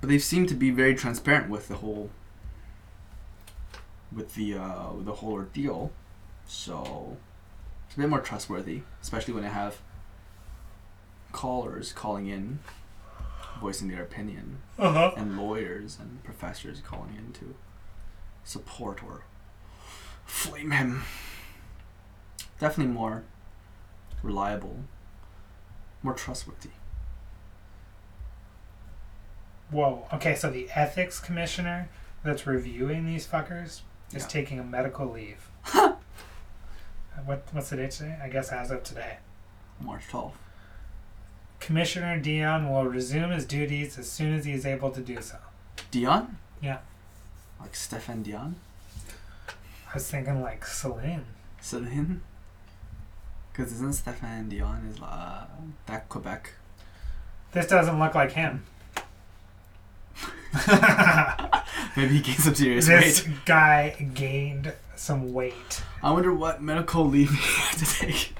[0.00, 2.10] But they seem to be very transparent with the whole
[4.10, 5.92] with the uh, with the whole ordeal,
[6.46, 7.16] so
[7.86, 9.80] it's a bit more trustworthy, especially when I have
[11.30, 12.58] callers calling in,
[13.62, 15.10] voicing their opinion, Uh huh.
[15.16, 17.54] and lawyers and professors calling in to
[18.44, 19.22] support or
[20.26, 21.02] flame him.
[22.58, 23.22] Definitely more
[24.22, 24.80] reliable,
[26.02, 26.70] more trustworthy.
[29.70, 30.06] Whoa.
[30.12, 31.88] Okay, so the ethics commissioner
[32.24, 33.82] that's reviewing these fuckers
[34.12, 34.26] is Yeah.
[34.28, 35.48] taking a medical leave.
[37.24, 38.18] what what's the date today?
[38.22, 39.18] I guess as of today.
[39.80, 40.32] March 12th.
[41.62, 45.36] Commissioner Dion will resume his duties as soon as he is able to do so.
[45.92, 46.36] Dion?
[46.60, 46.78] Yeah.
[47.60, 48.56] Like Stéphane Dion?
[49.88, 51.24] I was thinking like Celine.
[51.60, 52.20] Celine?
[53.52, 55.46] Because isn't Stéphane Dion is uh,
[55.86, 56.52] that Quebec?
[57.52, 58.64] This doesn't look like him.
[61.96, 63.00] Maybe he gained some serious weight.
[63.04, 63.36] this weight.
[63.44, 65.82] guy gained some weight.
[66.02, 68.34] I wonder what medical leave he had to take.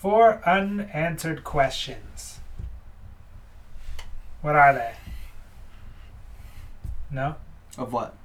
[0.00, 2.38] Four unanswered questions.
[4.40, 4.94] What are they?
[7.10, 7.36] No?
[7.76, 8.16] Of what?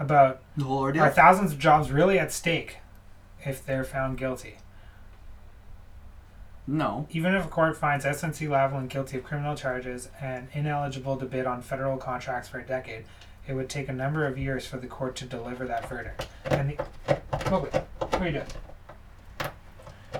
[0.00, 1.04] About The whole ordeal?
[1.04, 2.78] are thousands of jobs really at stake
[3.44, 4.56] if they're found guilty?
[6.66, 7.06] no.
[7.10, 11.46] Even if a court finds SNC Lavalin guilty of criminal charges and ineligible to bid
[11.46, 13.04] on federal contracts for a decade,
[13.46, 16.26] it would take a number of years for the court to deliver that verdict.
[16.46, 16.84] And the
[17.52, 18.46] oh wait, what are you doing?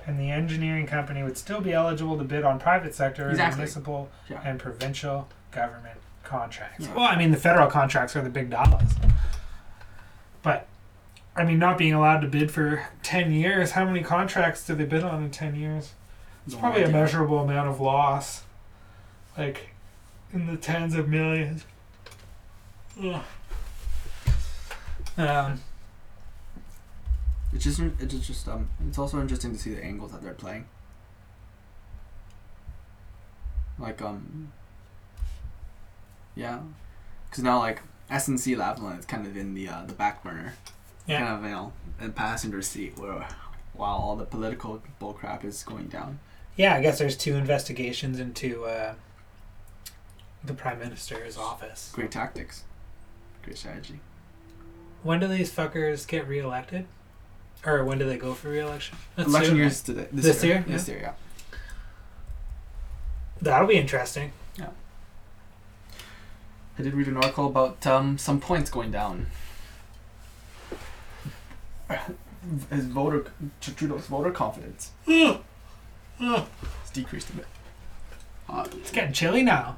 [0.06, 3.56] And the engineering company would still be eligible to bid on private sector, Exactly.
[3.58, 4.40] municipal, Yeah.
[4.44, 6.86] and provincial government contracts.
[6.86, 6.94] Yeah.
[6.94, 8.94] Well, I mean, the federal contracts are the big dollars.
[10.42, 10.68] But,
[11.34, 14.84] I mean, not being allowed to bid for 10 years, how many contracts do they
[14.84, 15.94] bid on in 10 years?
[16.46, 18.44] It's No probably a measurable amount of loss.
[19.36, 19.70] Like,
[20.32, 21.64] in the tens of millions.
[23.02, 23.22] Ugh.
[25.18, 25.60] Um,
[27.52, 30.66] It's just it's just um it's also interesting to see the angles that they're playing.
[33.78, 34.52] Like um
[36.34, 36.60] yeah,
[37.28, 40.54] because now like SNC Lavalin is kind of in the uh, the back burner,
[41.06, 41.20] yeah.
[41.20, 43.26] kind of you know in passenger seat where
[43.72, 46.18] while all the political bullcrap is going down.
[46.56, 48.94] Yeah, I guess there's two investigations into uh,
[50.44, 51.90] the Prime Minister's office.
[51.92, 52.64] Great tactics,
[53.42, 54.00] great strategy.
[55.02, 56.86] When do these fuckers get reelected?
[57.66, 58.96] Or when do they go for reelection?
[59.16, 60.06] That's Election soon, years today.
[60.12, 60.54] This, This year.
[60.54, 60.64] year?
[60.68, 61.12] This year, yeah.
[63.42, 64.32] That'll be interesting.
[64.56, 64.68] Yeah.
[66.78, 69.26] I did read an article about um, some points going down.
[72.70, 73.26] His voter,
[73.60, 74.92] Trudeau's voter confidence
[76.20, 77.46] it's decreased a bit.
[78.48, 79.76] Uh, getting chilly now.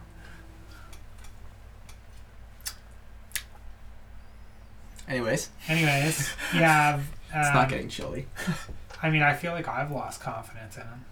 [5.09, 7.01] anyways, Anyways, yeah.
[7.33, 8.27] Um, it's not getting chilly.
[9.03, 11.05] I mean, I feel like I've lost confidence in him.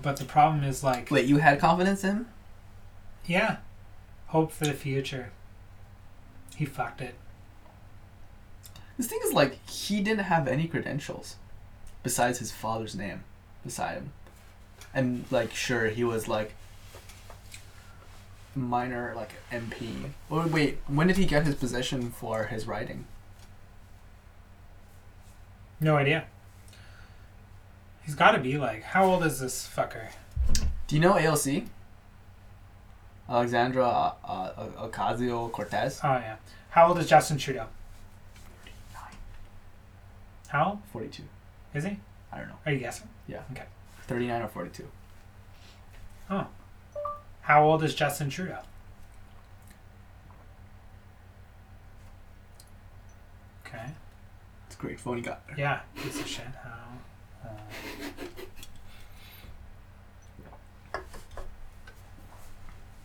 [0.00, 2.28] But the problem is like, Wait, you had confidence in him?
[3.26, 3.56] yeah,
[4.28, 5.30] hope for the future.
[6.56, 7.14] He fucked it.
[8.96, 11.36] This thing is like he didn't have any credentials
[12.02, 13.22] besides his father's name
[13.64, 14.12] beside him,
[14.94, 16.54] and like sure he was like
[18.54, 20.10] minor like MP.
[20.30, 23.04] Oh wait, when did he get his position for his writing?
[25.80, 26.24] No idea.
[28.04, 30.08] He's got to be like, how old is this fucker?
[30.86, 31.66] Do you know AOC?
[33.28, 36.00] Alexandra uh, uh, Ocasio Cortez.
[36.02, 36.36] Oh yeah.
[36.70, 37.66] How old is Justin Trudeau?
[40.48, 41.22] How 42.
[41.74, 41.98] is he?
[42.32, 42.58] I don't know.
[42.64, 43.08] Are you guessing?
[43.26, 43.42] Yeah.
[43.52, 43.64] Okay.
[44.06, 44.88] 39 or 42.
[46.30, 46.46] Oh.
[47.42, 48.58] How old is Justin Trudeau?
[53.66, 53.88] Okay.
[54.78, 55.56] It's a great phone you got there.
[55.58, 56.44] Yeah, piece of shit.
[56.62, 57.48] How?
[57.48, 57.52] Uh,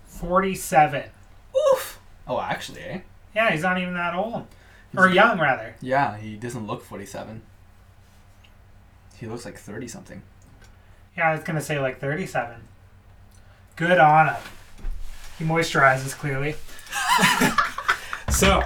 [0.07, 1.09] Forty-seven.
[1.73, 1.99] Oof.
[2.27, 2.99] Oh, actually, eh?
[3.35, 4.45] Yeah, he's not even that old,
[4.95, 5.75] or young rather.
[5.81, 7.41] Yeah, he doesn't look 47.
[9.17, 10.21] He looks like 30 something.
[11.17, 12.61] Yeah, I was gonna say like thirty-seven.
[13.75, 14.35] Good on him.
[15.37, 16.55] He moisturizes clearly.
[18.31, 18.63] so,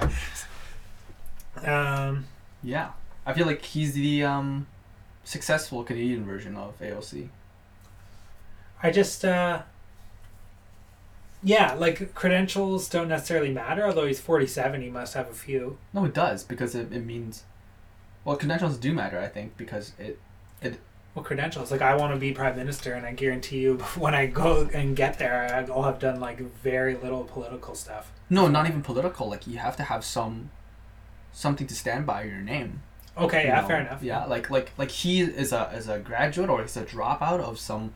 [1.62, 2.24] um,
[2.62, 2.90] Yeah.
[3.28, 4.66] I feel like he's the um,
[5.22, 7.28] successful Canadian version of AOC.
[8.82, 9.62] I just, uh,
[11.42, 13.86] yeah, like credentials don't necessarily matter.
[13.86, 15.76] Although he's forty-seven, he must have a few.
[15.92, 17.44] No, it does because it, it means.
[18.24, 20.18] Well, credentials do matter, I think, because it.
[21.14, 21.70] Well, credentials.
[21.70, 24.96] Like I want to be prime minister, and I guarantee you, when I go and
[24.96, 28.10] get there, I'll have done like very little political stuff.
[28.30, 29.28] No, not even political.
[29.28, 30.50] Like, you have to have some.
[31.32, 32.82] something to stand by your name.
[33.18, 33.66] Okay, yeah, know?
[33.68, 34.02] fair enough.
[34.02, 37.58] Yeah, like like like he is a is a graduate or he's a dropout of
[37.58, 37.92] some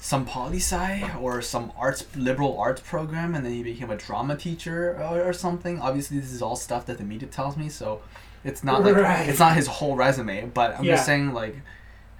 [0.00, 4.36] some poli sci or some arts liberal arts program and then he became a drama
[4.36, 5.80] teacher or, or something.
[5.80, 8.00] Obviously this is all stuff that the media tells me, so
[8.44, 9.28] it's not like Right.
[9.28, 10.94] it's not his whole resume, but I'm Yeah.
[10.94, 11.56] just saying like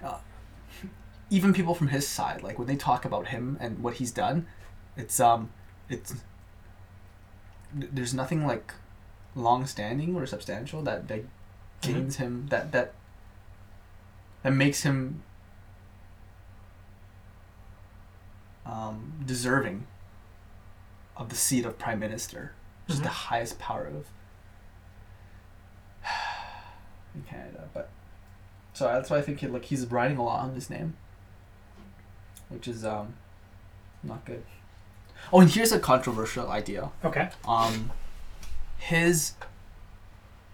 [0.03, 0.17] uh,
[1.29, 4.45] even people from his side, like when they talk about him and what he's done,
[4.97, 5.49] it's um
[5.87, 6.15] it's
[7.73, 8.73] there's nothing like
[9.35, 11.23] long standing or substantial that that
[11.81, 12.93] gains him that that
[14.43, 15.23] that makes him
[18.65, 19.85] um, deserving
[21.17, 22.53] of the seat of prime minister,
[22.87, 23.03] which is Mhm.
[23.03, 24.07] the highest power of
[27.15, 27.67] in Canada.
[27.73, 27.89] But
[28.73, 30.95] so that's why I think he, like he's riding a lot on his name,
[32.49, 33.15] which is um
[34.03, 34.43] not good.
[35.33, 37.29] Oh, and here's a controversial idea Okay.
[37.45, 37.91] um,
[38.77, 39.33] his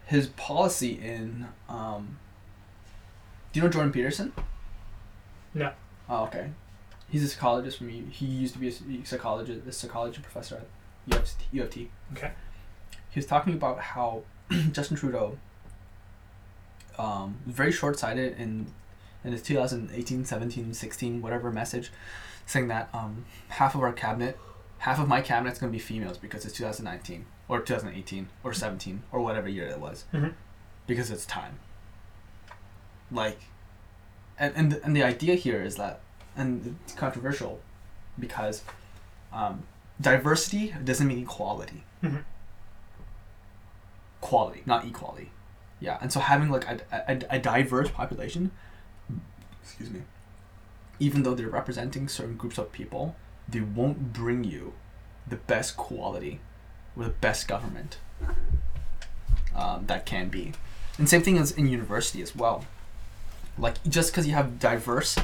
[0.06, 2.18] his policy in um,
[3.52, 4.34] do you know Jordan Peterson?
[5.54, 5.72] No.
[6.10, 6.50] Oh, okay.
[7.10, 10.64] He's a psychologist from he used to be a psychologist, a psychology professor
[11.12, 11.90] at U of T.
[12.14, 12.32] Okay.
[13.10, 14.24] He was talking about how
[14.72, 15.38] Justin Trudeau
[17.00, 18.68] um, was very short-sighted in
[19.24, 21.92] in his 2018, 17, 16, whatever message,
[22.46, 24.38] saying that um, half of our cabinet,
[24.80, 29.04] half of my cabinet's going to be females because it's 2019 or 2018 or 17
[29.12, 30.34] or whatever year it was, Mhm.
[30.88, 31.60] because it's time.
[33.12, 33.40] Like,
[34.40, 36.00] and and the, and the idea here is that,
[36.36, 37.62] and it's controversial,
[38.20, 38.64] because
[39.32, 39.64] um,
[40.02, 41.84] diversity doesn't mean equality.
[42.04, 42.24] Mhm.
[44.22, 45.32] Quality, not equality.
[45.80, 48.52] Yeah, and so having like a, a, a diverse population,
[49.62, 50.02] excuse me,
[51.00, 53.16] even though they're representing certain groups of people,
[53.48, 54.74] they won't bring you
[55.28, 56.40] the best quality
[56.98, 57.98] or the best government
[59.56, 60.54] um, that can be.
[60.98, 62.66] And same thing as in university as well.
[63.58, 65.18] Like just because you have diverse,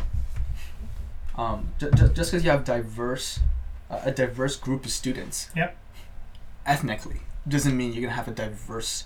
[1.35, 3.39] um, just because you have diverse,
[3.89, 5.49] uh, a diverse group of students.
[5.55, 5.75] Yep.
[6.65, 9.05] Ethnically doesn't mean you're gonna have a diverse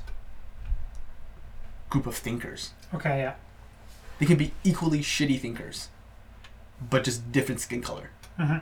[1.90, 2.72] group of thinkers.
[2.94, 3.20] Okay.
[3.20, 3.34] Yeah.
[4.20, 5.90] They can be equally shitty thinkers,
[6.90, 8.58] but just different skin color, hmm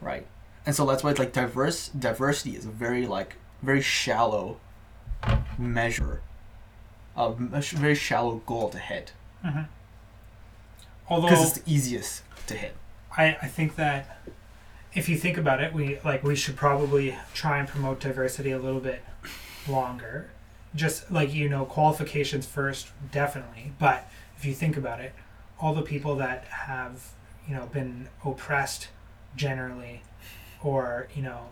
[0.00, 0.26] right?
[0.66, 4.58] And so that's why it's like diverse diversity is a very like very shallow
[5.58, 6.20] measure,
[7.16, 9.12] a a very shallow goal to hit
[9.42, 9.62] hmm
[11.08, 12.74] Although because it's the easiest to hit.
[13.16, 14.18] I, I think that
[14.94, 18.58] if you think about it, we like we should probably try and promote diversity a
[18.58, 19.04] little bit
[19.68, 20.30] longer.
[20.74, 23.72] Just like you know, qualifications first, definitely.
[23.78, 25.12] But if you think about it,
[25.60, 27.12] all the people that have
[27.46, 28.88] you know been oppressed
[29.36, 30.02] generally,
[30.62, 31.48] or you know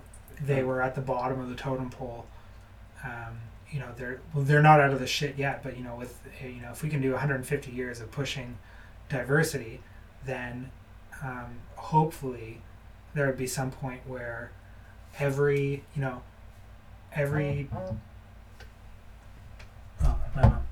[0.46, 2.26] they were at the bottom of the totem pole.
[3.04, 3.38] Um,
[3.70, 6.18] you know they're well, they're not out of the shit yet, but you know with
[6.42, 8.58] you know if we can do 150 years of pushing
[9.08, 9.80] diversity,
[10.24, 10.70] then
[11.22, 12.60] um, hopefully
[13.14, 14.52] there would be some point where
[15.18, 16.22] every you know
[17.14, 17.96] every oh,
[20.34, 20.66] my mom.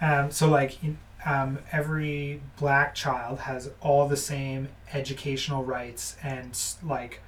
[0.00, 0.78] Um, so like
[1.24, 7.20] um, every black child has all the same educational rights and like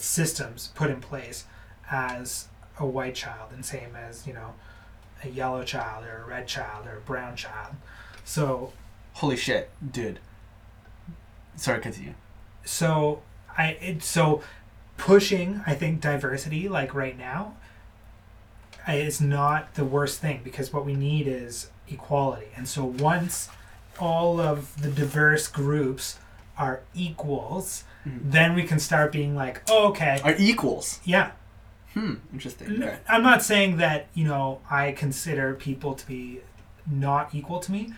[0.00, 1.44] systems put in place
[1.90, 4.54] as a white child and same as you know
[5.24, 7.74] a yellow child or a red child or a brown child
[8.24, 8.72] so
[9.18, 10.20] Holy shit, dude.
[11.56, 12.14] Sorry, continue.
[12.64, 13.22] so
[13.56, 14.42] I it, so
[14.96, 17.56] pushing I think diversity like right now
[18.88, 22.46] is not the worst thing because what we need is equality.
[22.54, 23.48] And so once
[23.98, 26.18] all of the diverse groups
[26.56, 27.82] are equals.
[28.24, 31.00] Then we can start being like, oh, okay, Are equals.
[31.04, 31.32] yeah.
[31.94, 32.14] Hmm.
[32.32, 32.82] Interesting.
[32.82, 32.98] Okay.
[33.08, 36.40] I'm not saying that you know I consider people to be
[36.86, 37.92] not equal to me,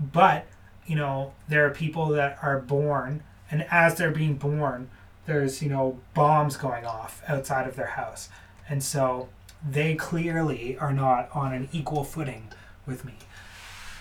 [0.00, 0.46] but
[0.86, 4.88] you know there are people that are born, and as they're being born,
[5.26, 8.28] there's you know bombs going off outside of their house,
[8.68, 9.28] and so
[9.66, 12.48] they clearly are not on an equal footing
[12.86, 13.14] with me.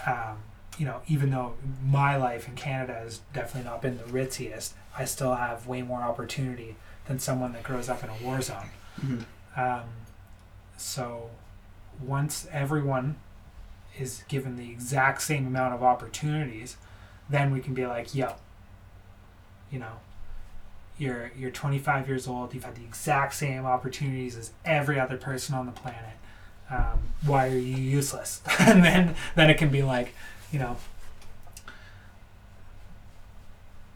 [0.06, 0.38] Um,
[0.78, 1.54] you know, even though
[1.86, 6.02] my life in Canada has definitely not been the ritziest, I still have way more
[6.02, 6.76] opportunity
[7.08, 8.70] than someone that grows up in a war zone.
[9.02, 9.26] Mhm.
[9.56, 9.90] Um,
[10.78, 11.30] so
[12.02, 13.18] once everyone
[13.98, 16.78] is given the exact same amount of opportunities,
[17.30, 18.36] then we can be like, yo,
[19.72, 20.00] you know,
[20.98, 22.54] you're you're 25 years old.
[22.54, 26.18] You've had the exact same opportunities as every other person on the planet.
[26.70, 28.42] Um, why are you useless?
[28.60, 30.14] and then then it can be like,
[30.52, 30.78] you know,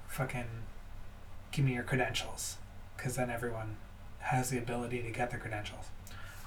[0.07, 0.45] fucking
[1.57, 2.57] give me your credentials,
[2.95, 3.75] because then everyone
[4.19, 5.85] has the ability to get the credentials.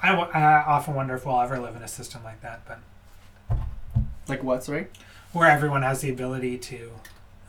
[0.01, 2.79] I, w- I often wonder if we'll ever live in a system like that, but
[4.29, 4.63] Like what?
[4.63, 4.87] Sorry.
[5.33, 6.93] where everyone has the ability to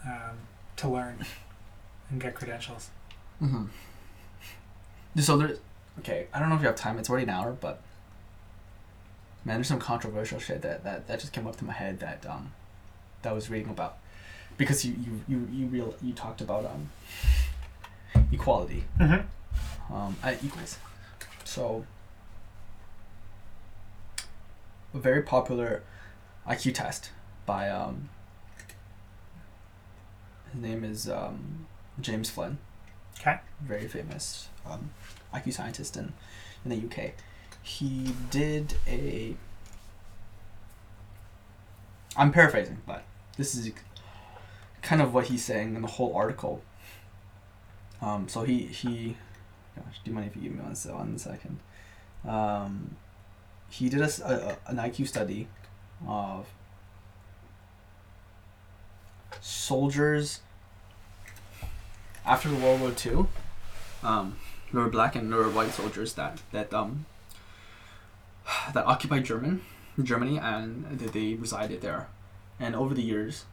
[0.05, 0.37] um,
[0.77, 1.23] to learn
[2.09, 2.89] and get credentials.
[3.41, 3.65] Mm-hmm.
[5.19, 5.59] So there's
[5.99, 6.25] okay.
[6.33, 6.97] I don't know if you have time.
[6.97, 7.79] It's already an hour, but
[9.45, 12.25] man, there's some controversial shit that that, that just came up to my head that
[12.27, 12.53] um
[13.21, 13.97] that I was reading about
[14.57, 16.89] because you you you you real you talked about um
[18.31, 19.93] equality Mm-hmm.
[19.93, 20.77] um at equals.
[21.43, 21.85] So
[24.93, 25.83] a very popular
[26.47, 27.11] IQ test
[27.45, 28.09] by um
[30.51, 31.67] his name is um
[31.99, 32.57] James Flynn
[33.19, 33.39] Okay.
[33.61, 34.89] very famous um,
[35.33, 36.13] IQ scientist in,
[36.65, 37.11] in the UK.
[37.61, 39.35] He did a.
[42.17, 43.03] I'm paraphrasing, but
[43.37, 43.71] this is
[44.81, 46.63] kind of what he's saying in the whole article.
[48.01, 49.15] Um, so he he,
[49.75, 51.59] gosh, do you mind if you give me one, se- one second?
[52.27, 52.95] Um,
[53.69, 55.47] he did a, a- an IQ study
[56.07, 56.47] of
[59.39, 60.41] soldiers
[62.25, 63.27] after World War Two,
[64.03, 64.37] um,
[64.71, 67.05] there were black and there were white soldiers that that um
[68.73, 69.61] that occupied German
[70.01, 72.07] Germany and that they resided there,
[72.59, 73.45] and over the years,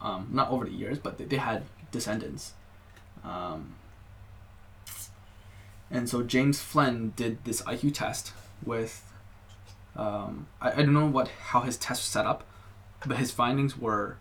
[0.00, 2.52] um, not over the years, but they, they had descendants,
[3.24, 3.74] um,
[5.90, 8.32] and so James Flynn did this IQ test
[8.64, 9.08] with.
[9.94, 12.44] Um, I, I don't know what how his test was set up,
[13.06, 14.16] but his findings were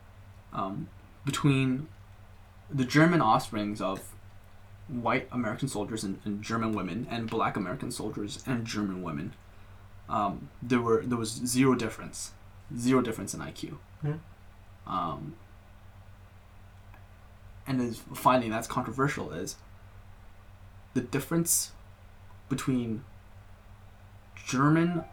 [0.54, 0.90] um,
[1.26, 1.88] between
[2.70, 4.02] the German offsprings of
[4.88, 9.34] white American soldiers and, and German women and black American soldiers and German women,
[10.10, 12.34] um, there were there was zero difference,
[12.78, 13.78] zero difference in IQ.
[14.02, 14.14] Hmm.
[14.86, 15.36] Um,
[17.68, 19.56] and his finding that's controversial is
[20.94, 21.72] the difference
[22.50, 23.04] between
[24.36, 25.06] German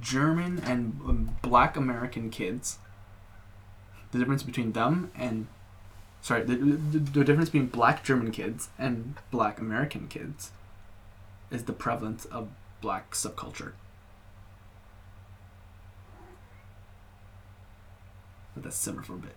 [0.00, 2.78] German and um, black American kids
[4.10, 5.46] the difference between them and
[6.20, 10.50] sorry the, the, the difference between black german kids and black american kids
[11.52, 12.48] is the prevalence of
[12.80, 13.72] black subculture.
[18.56, 19.36] Let that simmer for a bit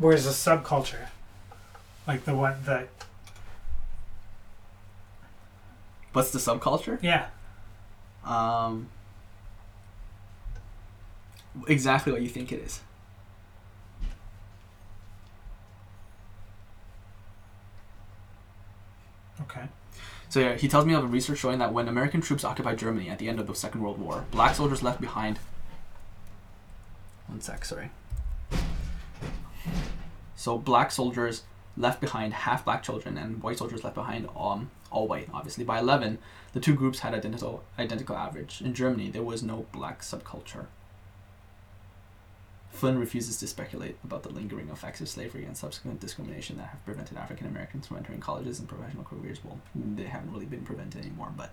[0.00, 1.06] Where's the subculture?
[2.08, 2.88] Like the one that
[6.12, 7.26] what's the subculture yeah.
[8.24, 8.88] um
[11.68, 12.80] exactly what you think it is
[19.42, 19.62] Okay.
[20.28, 23.08] So yeah, he tells me of a research showing that when American troops occupied Germany
[23.08, 25.38] at the end of the Second World War, black soldiers left behind.
[27.26, 27.90] One sec, sorry.
[30.40, 31.42] So black soldiers
[31.76, 35.28] left behind half black children, and white soldiers left behind um, all white.
[35.34, 36.16] Obviously, by eleven,
[36.54, 38.62] the two groups had identical identical average.
[38.62, 40.64] In Germany, there was no black subculture.
[42.70, 46.84] Flynn refuses to speculate about the lingering effects of slavery and subsequent discrimination that have
[46.86, 49.44] prevented African Americans from entering colleges and professional careers.
[49.44, 51.50] Well, they haven't really been prevented anymore, but.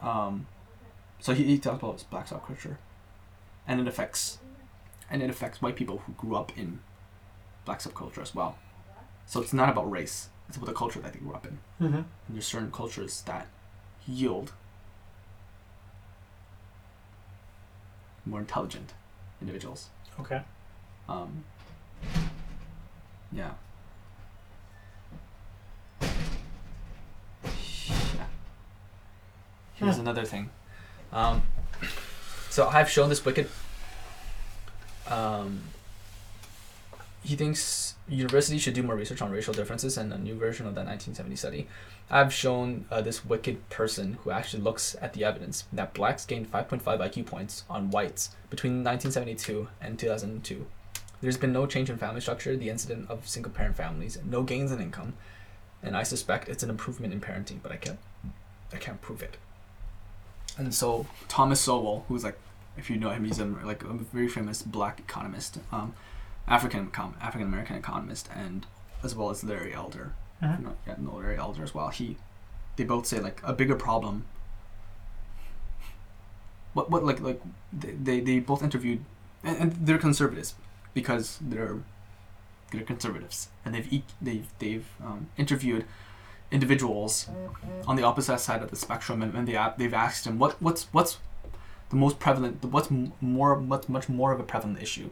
[0.00, 0.46] Um,
[1.18, 2.76] so he, he talks about black subculture,
[3.66, 4.38] and it affects,
[5.10, 6.78] and it affects white people who grew up in
[7.64, 8.58] black subculture as well.
[9.26, 11.58] So it's not about race; it's about the culture that they grew up in.
[11.80, 11.96] Mm-hmm.
[11.96, 13.46] And there's certain cultures that
[14.06, 14.52] yield
[18.26, 18.92] more intelligent
[19.40, 19.88] individuals.
[20.20, 20.40] Okay.
[21.08, 21.44] Um,
[23.32, 23.50] yeah.
[28.16, 28.26] Yeah.
[29.74, 30.00] Here's Hmm.
[30.02, 30.50] another thing.
[31.12, 31.42] Um,
[32.50, 33.48] so I've shown this wicked.
[35.06, 35.62] Um,
[37.24, 40.74] he thinks universities should do more research on racial differences and a new version of
[40.74, 41.66] that 1970 study.
[42.10, 46.52] I've shown uh, this wicked person who actually looks at the evidence that blacks gained
[46.52, 50.66] 5.5 IQ points on whites between 1972 and 2002.
[51.22, 54.70] There's been no change in family structure, the incident of single parent families, no gains
[54.70, 55.14] in income,
[55.82, 57.98] and I suspect it's an improvement in parenting, but I can't
[58.72, 59.38] I can't prove it.
[60.58, 62.38] And so Thomas Sowell, who's like,
[62.76, 65.94] if you know him, he's a like a very famous black economist, um,
[66.46, 66.90] African
[67.20, 68.66] African American economist, and
[69.02, 70.12] as well as Larry Elder,
[70.58, 71.88] you know, yeah, no Larry Elder as well.
[71.88, 72.16] He,
[72.76, 74.26] they both say like a bigger problem.
[76.74, 77.40] What what like like
[77.72, 79.04] they they, they both interviewed,
[79.42, 80.54] and, and they're conservatives
[80.92, 81.78] because they're
[82.72, 85.84] they're conservatives, and they've they've they've um, interviewed
[86.50, 87.28] individuals
[87.86, 90.84] on the opposite side of the spectrum, and, and they they've asked them what what's
[90.92, 91.18] what's
[91.90, 92.90] the most prevalent, what's
[93.20, 95.10] more what's much more of a prevalent issue.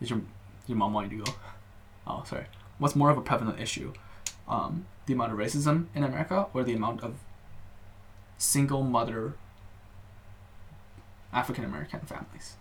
[0.00, 0.20] Is your
[0.68, 1.32] your mom want you to go?
[2.10, 2.46] Oh, sorry.
[2.78, 3.92] What's more of a prevalent issue?
[4.48, 7.16] Um, the amount of racism in America, or the amount of
[8.38, 9.34] single mother
[11.34, 12.56] African American families?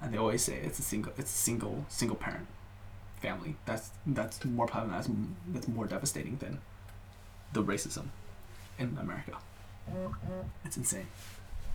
[0.00, 2.46] And they always say it's a single it's a single single parent
[3.20, 3.56] family.
[3.64, 4.92] That's that's more prevalent.
[4.92, 5.08] That's,
[5.52, 6.60] that's more devastating than
[7.52, 8.06] the racism
[8.78, 9.38] in America.
[10.64, 11.08] It's insane.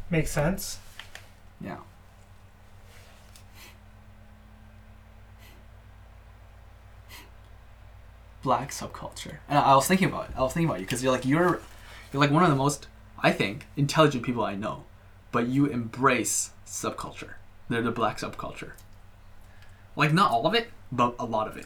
[0.10, 0.80] Makes sense.
[1.60, 1.80] Yeah.
[8.44, 10.36] Black subculture, and I was thinking about it.
[10.38, 11.60] I was thinking about you because you're like you're,
[12.12, 12.88] you're like one of the most
[13.20, 14.84] I think intelligent people I know,
[15.32, 17.34] but you embrace subculture.
[17.70, 18.72] They're the black subculture.
[19.96, 21.66] Like not all of it, but a lot of it,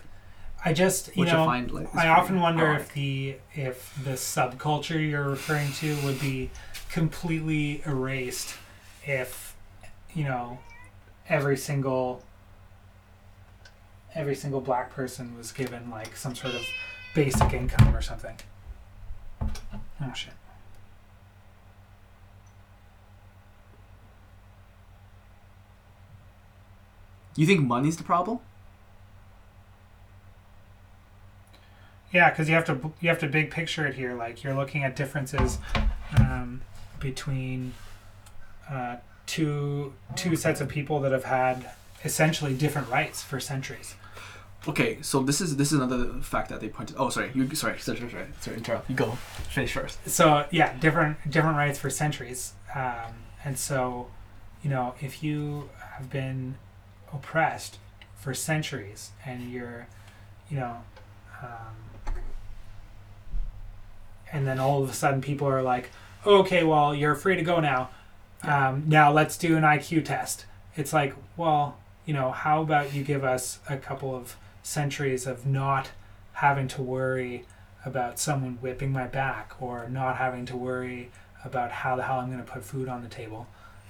[0.63, 2.81] I just you which I know find like I often wonder ironic.
[2.81, 6.51] if the if the subculture you're referring to would be
[6.89, 8.55] completely erased
[9.03, 9.55] if
[10.13, 10.59] you know
[11.27, 12.23] every single
[14.15, 16.61] every single black person was given like some sort of
[17.15, 18.35] basic income or something.
[19.41, 20.33] Oh shit.
[27.35, 28.39] you think money's the problem.
[32.13, 34.13] Yeah, because you have to you have to big picture it here.
[34.13, 35.59] Like you're looking at differences
[36.17, 36.61] um,
[36.99, 37.73] between
[38.69, 38.97] uh,
[39.27, 41.71] two two sets of people that have had
[42.03, 43.95] essentially different rights for centuries.
[44.67, 46.95] Okay, so this is this is another fact that they pointed.
[46.99, 48.89] Oh, sorry, you sorry, sorry, sorry, sorry, sorry interrupt.
[48.89, 49.11] You go
[49.49, 49.97] finish first.
[50.07, 52.53] So yeah, different different rights for centuries.
[52.75, 54.07] Um, and so,
[54.63, 56.55] you know, if you have been
[57.11, 57.79] oppressed
[58.15, 59.87] for centuries and you're,
[60.47, 60.77] you know,
[61.41, 62.13] um,
[64.31, 65.89] and then all of a sudden people are like,
[66.23, 67.89] okay, well, you're free to go now.
[68.43, 70.45] Um, now let's do an IQ test.
[70.75, 75.45] It's like, well, you know, how about you give us a couple of centuries of
[75.45, 75.89] not
[76.33, 77.45] having to worry
[77.85, 81.11] about someone whipping my back or not having to worry
[81.43, 83.47] about how the hell I'm going to put food on the table.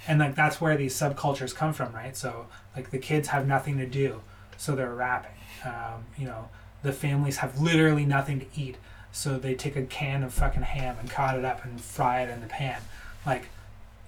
[0.08, 2.16] And like that's where these subcultures come from, right?
[2.16, 4.22] So like the kids have nothing to do,
[4.58, 5.32] so they're rapping.
[5.64, 6.50] Um, you know,
[6.82, 8.78] the families have literally nothing to eat,
[9.12, 12.30] so they take a can of fucking ham and cut it up and fry it
[12.30, 12.82] in the pan.
[13.26, 13.50] Like,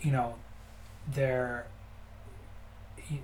[0.01, 0.35] you know,
[1.07, 1.67] they're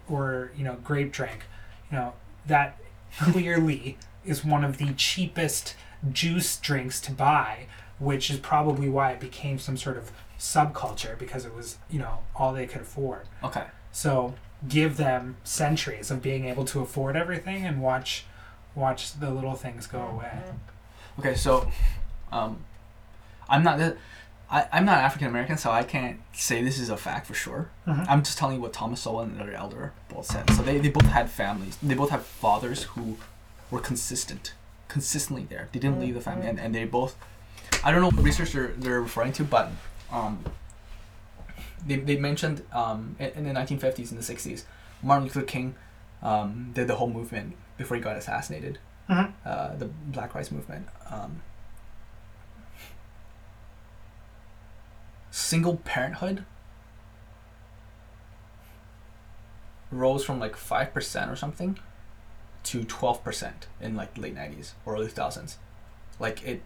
[0.08, 1.46] or you know grape drink.
[1.92, 2.14] You know
[2.46, 2.78] that
[3.18, 5.76] clearly is one of the cheapest
[6.12, 7.68] juice drinks to buy,
[7.98, 12.20] which is probably why it became some sort of subculture because it was, you know,
[12.36, 13.28] all they could afford.
[13.44, 13.66] Okay.
[13.92, 14.36] So
[14.68, 18.26] give them centuries of being able to afford everything and watch
[18.76, 20.32] watch the little things go away.
[21.18, 21.70] Okay, so,
[22.32, 22.64] um,
[23.50, 23.98] I'm not the,
[24.52, 27.70] I I'm not African American, so I can't say this is a fact for sure.
[27.88, 28.06] Mhm.
[28.10, 30.50] I'm just telling you what Thomas Sowell and Larry Elder both said.
[30.52, 31.78] So they, they both had families.
[31.84, 33.18] They both have fathers who
[33.72, 34.54] were consistent,
[34.88, 35.70] consistently there.
[35.72, 37.16] They didn't leave the family, and, and they both.
[37.84, 39.70] I don't know what research they're, they're referring to, but
[40.12, 40.44] um,
[41.86, 44.64] they, they mentioned um, in, the 1950s and the 60s,
[45.04, 45.76] Martin Luther King
[46.22, 49.32] um, did the whole movement before he got assassinated, Mhm.
[49.46, 50.88] uh, the Black Rights Movement.
[51.10, 51.42] Um,
[55.32, 56.46] single parenthood
[59.92, 61.80] rose from like 5% or something
[62.64, 63.52] to 12%
[63.82, 65.56] in like the late 90s or early 2000s
[66.20, 66.62] like it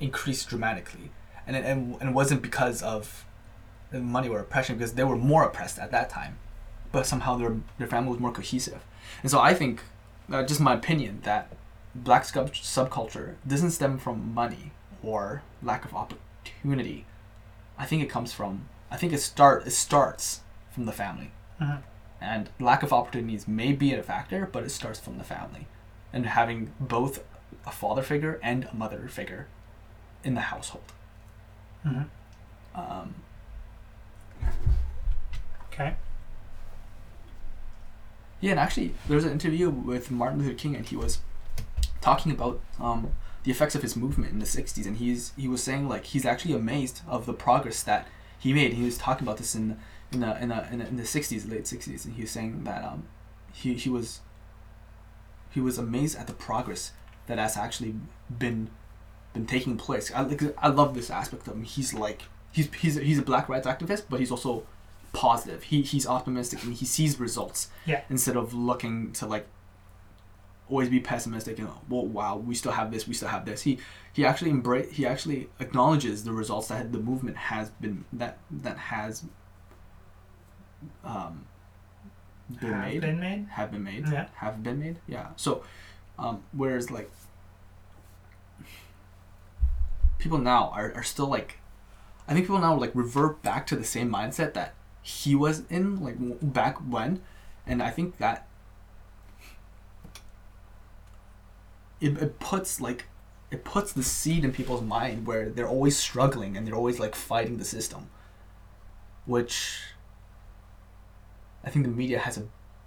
[0.00, 1.10] increased dramatically.
[1.46, 3.24] And it, and, and it wasn't because of
[3.92, 6.38] money or oppression because they were more oppressed at that time
[6.92, 8.84] but somehow their, their family was more cohesive.
[9.22, 9.82] And so i think
[10.30, 11.52] uh, just my opinion that
[11.94, 14.72] black sub- subculture doesn't stem from money
[15.02, 17.04] or lack of opportunity
[17.78, 20.40] i think it comes from I think it start it starts
[20.70, 21.30] from the family,
[21.60, 21.82] Mhm.
[22.20, 25.66] and lack of opportunities may be a factor, but it starts from the family,
[26.12, 27.24] and having both
[27.66, 29.46] a father figure and a mother figure
[30.24, 30.92] in the household.
[31.86, 32.08] Mhm.
[32.74, 33.14] Um,
[35.72, 35.96] Okay.
[38.40, 41.20] Yeah, and actually, there was an interview with Martin Luther King, and he was
[42.02, 43.12] talking about um,
[43.44, 46.24] the effects of his movement in the '60s, and he's he was saying like he's
[46.24, 48.06] actually amazed of the progress that
[48.38, 48.74] he made.
[48.74, 49.78] He was talking about this in
[50.12, 52.64] in the in the, in the, in the '60s, late '60s, and he was saying
[52.64, 53.04] that um,
[53.52, 54.20] he he was
[55.50, 56.92] he was amazed at the progress
[57.26, 57.94] that has actually
[58.38, 58.70] been
[59.32, 60.12] been taking place.
[60.14, 61.64] I like I love this aspect of him.
[61.64, 64.64] He's like he's he's he's a black rights activist, but he's also
[65.12, 65.64] positive.
[65.64, 68.02] He he's optimistic and he sees results Yeah.
[68.08, 69.46] instead of looking to like
[70.72, 73.62] always be pessimistic and well wow we still have this we still have this.
[73.68, 73.72] He
[74.16, 78.78] he actually embrace he actually acknowledges the results that the movement has been that that
[78.92, 79.24] has
[81.04, 81.34] um
[82.60, 83.00] been Have made.
[83.00, 83.46] been made.
[83.58, 84.04] have been made.
[84.16, 84.26] Yeah.
[84.44, 85.28] have been made yeah.
[85.36, 85.62] So
[86.18, 87.10] um whereas like
[90.18, 91.58] people now are, are still like
[92.28, 96.00] i think people now like revert back to the same mindset that he was in
[96.00, 97.20] like w- back when.
[97.66, 98.46] And i think that
[102.02, 103.06] it, it puts like
[103.50, 107.14] it puts the seed in people's mind where they're always struggling and they're always like
[107.14, 108.08] fighting the system
[109.26, 109.80] which
[111.64, 112.44] i think the media has a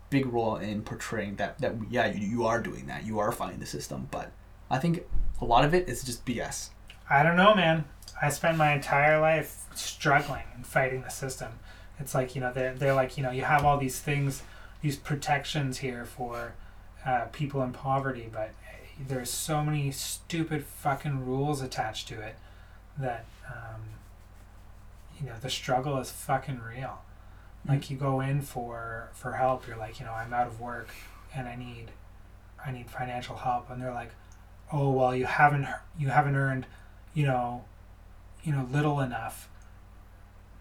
[0.09, 3.59] big role in portraying that that yeah you, you are doing that you are fighting
[3.59, 4.31] the system but
[4.69, 5.03] i think
[5.41, 6.69] a lot of it is just bs
[7.09, 7.85] I don't know, man.
[8.21, 11.59] I spent my entire life struggling and fighting the system.
[11.99, 14.43] It's like you know they're they're like you know you have all these things,
[14.81, 16.55] these protections here for
[17.05, 18.51] uh, people in poverty, but
[18.99, 22.35] there's so many stupid fucking rules attached to it
[22.97, 23.81] that um,
[25.19, 27.01] you know the struggle is fucking real.
[27.67, 30.89] Like you go in for for help, you're like you know I'm out of work
[31.35, 31.91] and I need
[32.65, 34.11] I need financial help, and they're like,
[34.71, 35.67] oh well you haven't
[35.97, 36.65] you haven't earned
[37.15, 37.63] you know,
[38.43, 39.49] you know, little enough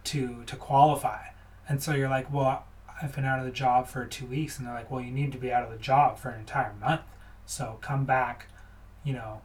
[0.05, 1.27] to to qualify.
[1.69, 2.65] And so you're like, well,
[3.03, 5.33] I've been out of the job for two weeks, and they're like, well, you need
[5.33, 7.03] to be out of the job for an entire month.
[7.47, 8.47] So come back,
[9.05, 9.43] you know.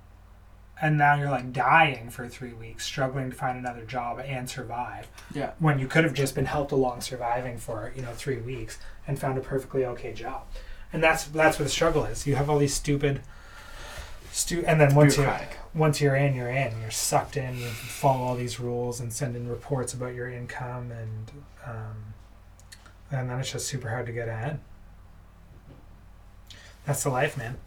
[0.82, 5.10] And now you're like dying for three weeks, struggling to find another job and survive.
[5.34, 8.80] yeah When you could have just been helped along surviving for you know three weeks
[9.06, 10.44] and found a perfectly okay job.
[10.94, 12.26] And that's that's what the struggle is.
[12.26, 13.22] You have all these stupid,
[14.32, 15.24] stu- and then once you
[15.76, 16.80] once you're in, you're in.
[16.82, 17.58] You're sucked in.
[17.58, 21.32] You follow all these rules and send in reports about your income, and
[21.66, 22.14] um,
[23.12, 24.60] and then it's just super hard to get ahead.
[26.86, 27.58] That's the life, man,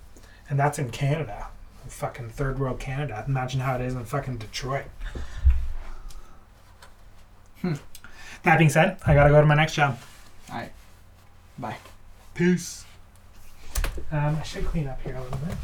[0.49, 1.49] and that's in Canada,
[1.89, 3.25] fucking third world Canada.
[3.27, 4.85] Imagine how it is in fucking Detroit.
[7.61, 7.75] Hmm.
[8.43, 9.99] That being said, I gotta go to my next job.
[10.51, 10.73] all right
[11.59, 11.77] bye
[12.35, 12.85] Peace.
[14.11, 15.57] Um, I should clean up here a little bit.